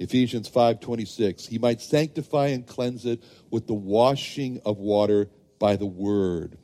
Ephesians 0.01 0.49
5:26 0.49 1.47
he 1.47 1.59
might 1.59 1.79
sanctify 1.79 2.47
and 2.47 2.65
cleanse 2.65 3.05
it 3.05 3.21
with 3.51 3.67
the 3.67 3.73
washing 3.73 4.59
of 4.65 4.79
water 4.79 5.29
by 5.59 5.75
the 5.75 5.85
word. 5.85 6.57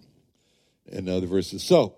And 0.91 1.07
other 1.07 1.27
verses. 1.27 1.63
So 1.63 1.97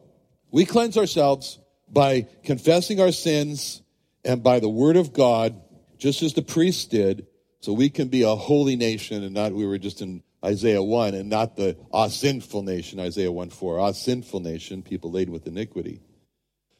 we 0.51 0.65
cleanse 0.65 0.97
ourselves 0.97 1.59
by 1.87 2.27
confessing 2.43 2.99
our 2.99 3.11
sins 3.11 3.81
and 4.25 4.43
by 4.43 4.59
the 4.59 4.67
word 4.67 4.97
of 4.97 5.13
God 5.13 5.61
just 5.97 6.23
as 6.23 6.33
the 6.33 6.41
priests 6.41 6.85
did 6.85 7.27
so 7.61 7.71
we 7.71 7.89
can 7.89 8.07
be 8.07 8.23
a 8.23 8.35
holy 8.35 8.75
nation 8.75 9.23
and 9.23 9.33
not 9.33 9.53
we 9.53 9.65
were 9.65 9.77
just 9.77 10.01
in 10.01 10.23
Isaiah 10.43 10.81
1 10.81 11.13
and 11.13 11.29
not 11.29 11.55
the 11.55 11.77
ah 11.93 12.07
sinful 12.07 12.63
nation 12.63 12.99
Isaiah 12.99 13.31
1 13.31 13.49
4 13.49 13.79
ah 13.79 13.91
sinful 13.91 14.41
nation 14.41 14.81
people 14.81 15.11
laden 15.11 15.31
with 15.31 15.47
iniquity. 15.47 16.01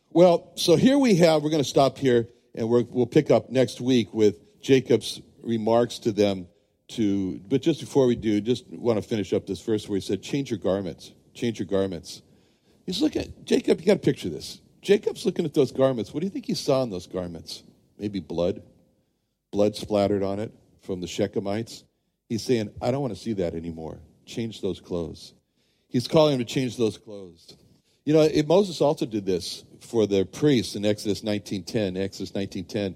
Well 0.09 0.51
so 0.55 0.75
here 0.75 0.97
we 0.97 1.15
have 1.15 1.43
we're 1.43 1.51
going 1.51 1.63
to 1.63 1.69
stop 1.69 1.97
here 1.97 2.27
and 2.55 2.67
we 2.67 2.83
will 2.83 3.07
pick 3.07 3.31
up 3.31 3.49
next 3.49 3.79
week 3.79 4.13
with 4.13 4.48
Jacob's 4.61 5.21
remarks 5.41 5.99
to 5.99 6.11
them 6.11 6.47
to, 6.89 7.39
but 7.47 7.61
just 7.61 7.79
before 7.79 8.07
we 8.07 8.15
do, 8.15 8.41
just 8.41 8.67
want 8.67 9.01
to 9.01 9.07
finish 9.07 9.33
up 9.33 9.45
this 9.45 9.61
verse 9.61 9.87
where 9.87 9.97
he 9.97 10.01
said, 10.01 10.21
change 10.21 10.49
your 10.49 10.59
garments, 10.59 11.13
change 11.33 11.59
your 11.59 11.67
garments. 11.67 12.21
He's 12.85 13.01
looking 13.01 13.21
at, 13.23 13.45
Jacob, 13.45 13.79
you 13.79 13.85
got 13.85 13.93
to 13.93 13.99
picture 13.99 14.29
this. 14.29 14.61
Jacob's 14.81 15.25
looking 15.25 15.45
at 15.45 15.53
those 15.53 15.71
garments. 15.71 16.13
What 16.13 16.21
do 16.21 16.25
you 16.25 16.31
think 16.31 16.45
he 16.45 16.55
saw 16.55 16.83
in 16.83 16.89
those 16.89 17.05
garments? 17.05 17.63
Maybe 17.97 18.19
blood, 18.19 18.63
blood 19.51 19.75
splattered 19.75 20.23
on 20.23 20.39
it 20.39 20.51
from 20.81 21.01
the 21.01 21.07
Shechemites. 21.07 21.83
He's 22.27 22.43
saying, 22.43 22.71
I 22.81 22.91
don't 22.91 23.01
want 23.01 23.13
to 23.13 23.19
see 23.19 23.33
that 23.33 23.53
anymore. 23.53 23.99
Change 24.25 24.61
those 24.61 24.79
clothes. 24.79 25.33
He's 25.87 26.07
calling 26.07 26.33
him 26.33 26.39
to 26.39 26.45
change 26.45 26.77
those 26.77 26.97
clothes. 26.97 27.55
You 28.05 28.13
know, 28.13 28.29
Moses 28.47 28.81
also 28.81 29.05
did 29.05 29.25
this 29.25 29.63
for 29.81 30.07
the 30.07 30.25
priests 30.25 30.75
in 30.75 30.85
Exodus 30.85 31.21
19.10. 31.21 31.97
Exodus 31.97 32.31
19.10 32.31 32.95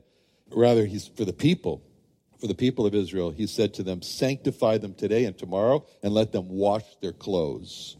rather, 0.55 0.85
he's 0.85 1.07
for 1.07 1.25
the 1.25 1.33
people, 1.33 1.83
for 2.39 2.47
the 2.47 2.55
people 2.55 2.85
of 2.85 2.93
Israel. 2.93 3.31
He 3.31 3.47
said 3.47 3.73
to 3.75 3.83
them, 3.83 4.01
Sanctify 4.01 4.77
them 4.79 4.93
today 4.93 5.25
and 5.25 5.37
tomorrow, 5.37 5.85
and 6.01 6.13
let 6.13 6.31
them 6.31 6.49
wash 6.49 6.83
their 7.01 7.13
clothes. 7.13 7.97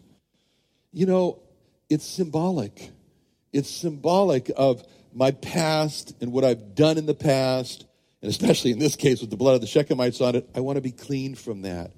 You 0.91 1.05
know, 1.05 1.39
it's 1.89 2.05
symbolic. 2.05 2.91
It's 3.51 3.69
symbolic 3.69 4.51
of 4.55 4.83
my 5.13 5.31
past 5.31 6.15
and 6.21 6.31
what 6.31 6.43
I've 6.43 6.75
done 6.75 6.97
in 6.97 7.05
the 7.05 7.13
past, 7.13 7.85
and 8.21 8.29
especially 8.29 8.71
in 8.71 8.79
this 8.79 8.95
case 8.95 9.21
with 9.21 9.29
the 9.29 9.37
blood 9.37 9.55
of 9.55 9.61
the 9.61 9.67
Shechemites 9.67 10.25
on 10.25 10.35
it. 10.35 10.49
I 10.55 10.59
want 10.59 10.77
to 10.77 10.81
be 10.81 10.91
clean 10.91 11.35
from 11.35 11.61
that. 11.63 11.91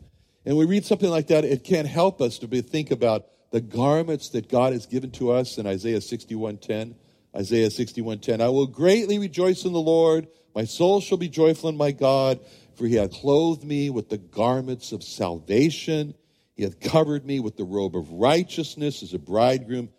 And 0.46 0.58
we 0.58 0.66
read 0.66 0.86
something 0.86 1.10
like 1.10 1.28
that, 1.28 1.44
it 1.44 1.64
can't 1.64 1.88
help 1.88 2.22
us 2.22 2.40
to 2.40 2.48
be, 2.48 2.62
think 2.62 2.92
about 2.92 3.26
the 3.52 3.62
garments 3.62 4.30
that 4.30 4.50
God 4.50 4.74
has 4.74 4.86
given 4.86 5.12
to 5.12 5.32
us 5.32 5.58
in 5.58 5.66
Isaiah 5.66 6.02
61:10. 6.02 6.96
Isaiah 7.36 7.70
61:10. 7.70 8.42
I 8.42 8.50
will 8.50 8.68
greatly 8.68 9.18
rejoice 9.18 9.66
in 9.66 9.74
the 9.74 9.82
Lord. 9.82 10.28
My 10.56 10.64
soul 10.64 11.02
shall 11.02 11.18
be 11.18 11.28
joyful 11.28 11.70
in 11.70 11.76
my 11.76 11.92
God, 11.92 12.40
for 12.76 12.88
he 12.88 12.96
hath 12.96 13.12
clothed 13.12 13.66
me 13.66 13.90
with 13.90 14.08
the 14.08 14.18
garments 14.18 14.94
of 14.94 15.04
salvation. 15.04 16.16
He 16.56 16.64
hath 16.64 16.80
covered 16.80 17.26
me 17.26 17.42
with 17.42 17.58
the 17.58 17.66
robe 17.66 17.98
of 17.98 18.10
righteousness, 18.10 19.04
as 19.04 19.14
a 19.14 19.20
bridegroom 19.20 19.90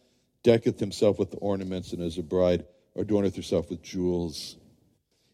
decketh 0.43 0.81
himself 0.81 1.19
with 1.19 1.35
ornaments, 1.43 1.93
and 1.93 2.03
as 2.03 2.17
a 2.17 2.23
bride 2.23 2.65
adorneth 2.97 3.37
herself 3.37 3.69
with 3.69 3.83
jewels. 3.83 4.57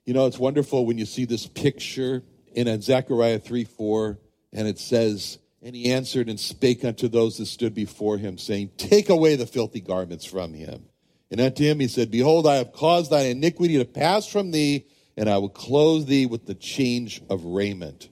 You 0.05 0.15
know, 0.15 0.27
it's 0.27 0.39
wonderful 0.39 0.85
when 0.85 0.99
you 0.99 1.07
see 1.07 1.25
this 1.25 1.47
picture 1.47 2.25
in 2.53 2.83
Zechariah 2.83 3.39
3 3.39 3.65
4, 3.65 4.19
and 4.53 4.67
it 4.67 4.81
says, 4.81 5.39
And 5.63 5.77
he 5.77 5.93
answered 5.93 6.29
and 6.29 6.41
spake 6.41 6.85
unto 6.85 7.07
those 7.07 7.39
that 7.39 7.47
stood 7.47 7.75
before 7.75 8.19
him, 8.19 8.39
saying, 8.39 8.73
Take 8.77 9.09
away 9.09 9.37
the 9.37 9.47
filthy 9.47 9.81
garments 9.81 10.25
from 10.25 10.53
him. 10.53 10.87
And 11.31 11.41
unto 11.41 11.63
him 11.63 11.79
he 11.79 11.87
said, 11.87 12.11
Behold, 12.11 12.47
I 12.47 12.57
have 12.57 12.73
caused 12.73 13.13
thine 13.13 13.27
iniquity 13.27 13.79
to 13.79 13.85
pass 13.85 14.27
from 14.27 14.51
thee, 14.51 14.87
and 15.17 15.29
I 15.29 15.39
will 15.39 15.49
clothe 15.49 16.07
thee 16.07 16.27
with 16.27 16.47
the 16.47 16.55
change 16.55 17.23
of 17.29 17.45
raiment. 17.45 18.09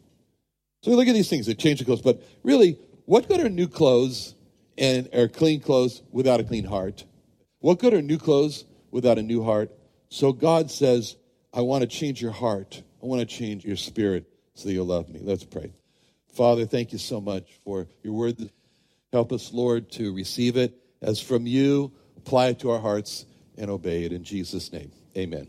So 0.83 0.91
we 0.91 0.97
look 0.97 1.09
at 1.09 1.15
these 1.15 1.29
things, 1.29 1.47
they 1.47 1.55
change 1.55 1.79
the 1.79 1.85
clothes. 1.85 2.03
But 2.03 2.23
really, 2.43 2.79
what 3.05 3.29
good 3.29 3.41
are 3.41 3.49
new 3.49 3.69
clothes 3.69 4.35
and 4.79 5.09
or 5.13 5.29
clean 5.29 5.61
clothes 5.61 6.03
without 6.11 6.41
a 6.41 6.45
clean 6.45 6.65
heart? 6.65 7.05
What 7.59 7.79
good 7.79 7.93
are 7.93 8.03
new 8.03 8.19
clothes 8.19 8.65
without 8.91 9.19
a 9.19 9.23
new 9.23 9.45
heart? 9.45 9.71
So 10.09 10.33
God 10.33 10.71
says, 10.71 11.17
I 11.53 11.61
want 11.61 11.83
to 11.83 11.87
change 11.87 12.23
your 12.23 12.33
heart. 12.33 12.83
I 13.03 13.07
want 13.07 13.21
to 13.21 13.27
change 13.27 13.65
your 13.65 13.77
spirit 13.77 14.27
so 14.55 14.69
that 14.69 14.75
you'll 14.75 14.87
love 14.87 15.09
me. 15.09 15.21
Let's 15.23 15.45
pray. 15.45 15.73
Father, 16.35 16.65
thank 16.67 16.93
you 16.93 16.99
so 16.99 17.21
much 17.21 17.59
for 17.65 17.89
your 18.03 18.15
word. 18.15 18.51
Help 19.13 19.33
us, 19.33 19.53
Lord, 19.53 19.91
to 19.93 20.15
receive 20.15 20.57
it 20.57 20.75
as 21.03 21.21
from 21.21 21.47
you, 21.47 21.93
apply 22.17 22.49
it 22.49 22.61
to 22.61 22.71
our 22.71 22.81
hearts, 22.81 23.27
and 23.57 23.71
obey 23.71 24.05
it 24.05 24.13
in 24.13 24.23
Jesus' 24.25 24.73
name. 24.73 24.93
Amen. 25.17 25.49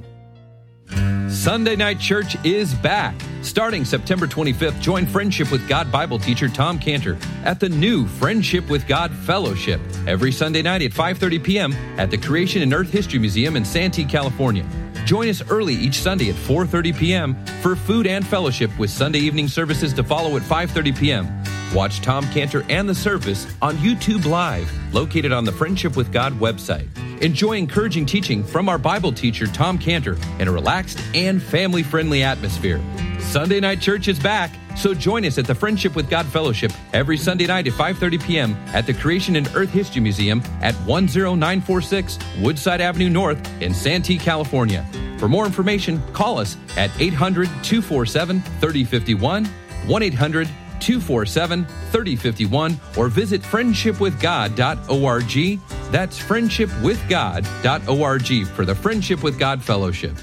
Sunday 1.41 1.75
Night 1.75 1.99
Church 1.99 2.37
is 2.45 2.75
back. 2.75 3.15
Starting 3.41 3.83
September 3.83 4.27
25th, 4.27 4.79
join 4.79 5.07
Friendship 5.07 5.51
with 5.51 5.67
God 5.67 5.91
Bible 5.91 6.19
teacher 6.19 6.47
Tom 6.47 6.77
Cantor 6.77 7.17
at 7.43 7.59
the 7.59 7.67
new 7.67 8.05
Friendship 8.05 8.69
with 8.69 8.87
God 8.87 9.11
Fellowship 9.11 9.81
every 10.05 10.31
Sunday 10.31 10.61
night 10.61 10.83
at 10.83 10.91
5:30 10.91 11.43
p.m. 11.43 11.73
at 11.97 12.11
the 12.11 12.17
Creation 12.19 12.61
and 12.61 12.71
Earth 12.71 12.91
History 12.91 13.17
Museum 13.17 13.55
in 13.55 13.65
Santee, 13.65 14.05
California. 14.05 14.63
Join 15.03 15.29
us 15.29 15.41
early 15.49 15.73
each 15.73 15.95
Sunday 15.95 16.29
at 16.29 16.35
4:30 16.35 16.95
p.m. 16.95 17.45
for 17.63 17.75
food 17.75 18.05
and 18.05 18.23
fellowship 18.23 18.69
with 18.77 18.91
Sunday 18.91 19.17
evening 19.17 19.47
services 19.47 19.93
to 19.93 20.03
follow 20.03 20.37
at 20.37 20.43
5:30 20.43 20.95
p.m. 20.95 21.40
Watch 21.73 22.01
Tom 22.01 22.25
Cantor 22.31 22.65
and 22.69 22.87
the 22.87 22.95
service 22.95 23.47
on 23.61 23.77
YouTube 23.77 24.25
Live, 24.25 24.69
located 24.93 25.31
on 25.31 25.45
the 25.45 25.51
Friendship 25.51 25.95
with 25.95 26.11
God 26.11 26.33
website. 26.33 26.87
Enjoy 27.21 27.53
encouraging 27.53 28.05
teaching 28.05 28.43
from 28.43 28.67
our 28.67 28.77
Bible 28.77 29.13
teacher, 29.13 29.45
Tom 29.47 29.77
Cantor, 29.77 30.17
in 30.39 30.47
a 30.47 30.51
relaxed 30.51 30.99
and 31.13 31.41
family 31.41 31.83
friendly 31.83 32.23
atmosphere. 32.23 32.81
Sunday 33.19 33.59
Night 33.59 33.79
Church 33.79 34.07
is 34.07 34.19
back, 34.19 34.51
so 34.75 34.93
join 34.93 35.23
us 35.25 35.37
at 35.37 35.45
the 35.45 35.55
Friendship 35.55 35.95
with 35.95 36.09
God 36.09 36.25
Fellowship 36.25 36.71
every 36.91 37.15
Sunday 37.15 37.45
night 37.45 37.67
at 37.67 37.73
5.30 37.73 38.23
p.m. 38.23 38.55
at 38.73 38.85
the 38.85 38.93
Creation 38.93 39.35
and 39.35 39.49
Earth 39.55 39.69
History 39.69 40.01
Museum 40.01 40.41
at 40.61 40.73
10946 40.85 42.19
Woodside 42.39 42.81
Avenue 42.81 43.09
North 43.09 43.61
in 43.61 43.73
Santee, 43.73 44.17
California. 44.17 44.85
For 45.19 45.29
more 45.29 45.45
information, 45.45 46.01
call 46.13 46.39
us 46.39 46.57
at 46.75 46.89
800 46.99 47.45
247 47.63 48.41
3051, 48.41 49.45
1 49.45 50.03
800 50.03 50.49
247 50.81 51.65
3051, 51.65 52.77
or 52.97 53.07
visit 53.07 53.41
friendshipwithgod.org. 53.41 55.59
That's 55.91 56.19
friendshipwithgod.org 56.19 58.47
for 58.47 58.65
the 58.65 58.75
Friendship 58.75 59.23
with 59.23 59.39
God 59.39 59.63
Fellowship. 59.63 60.17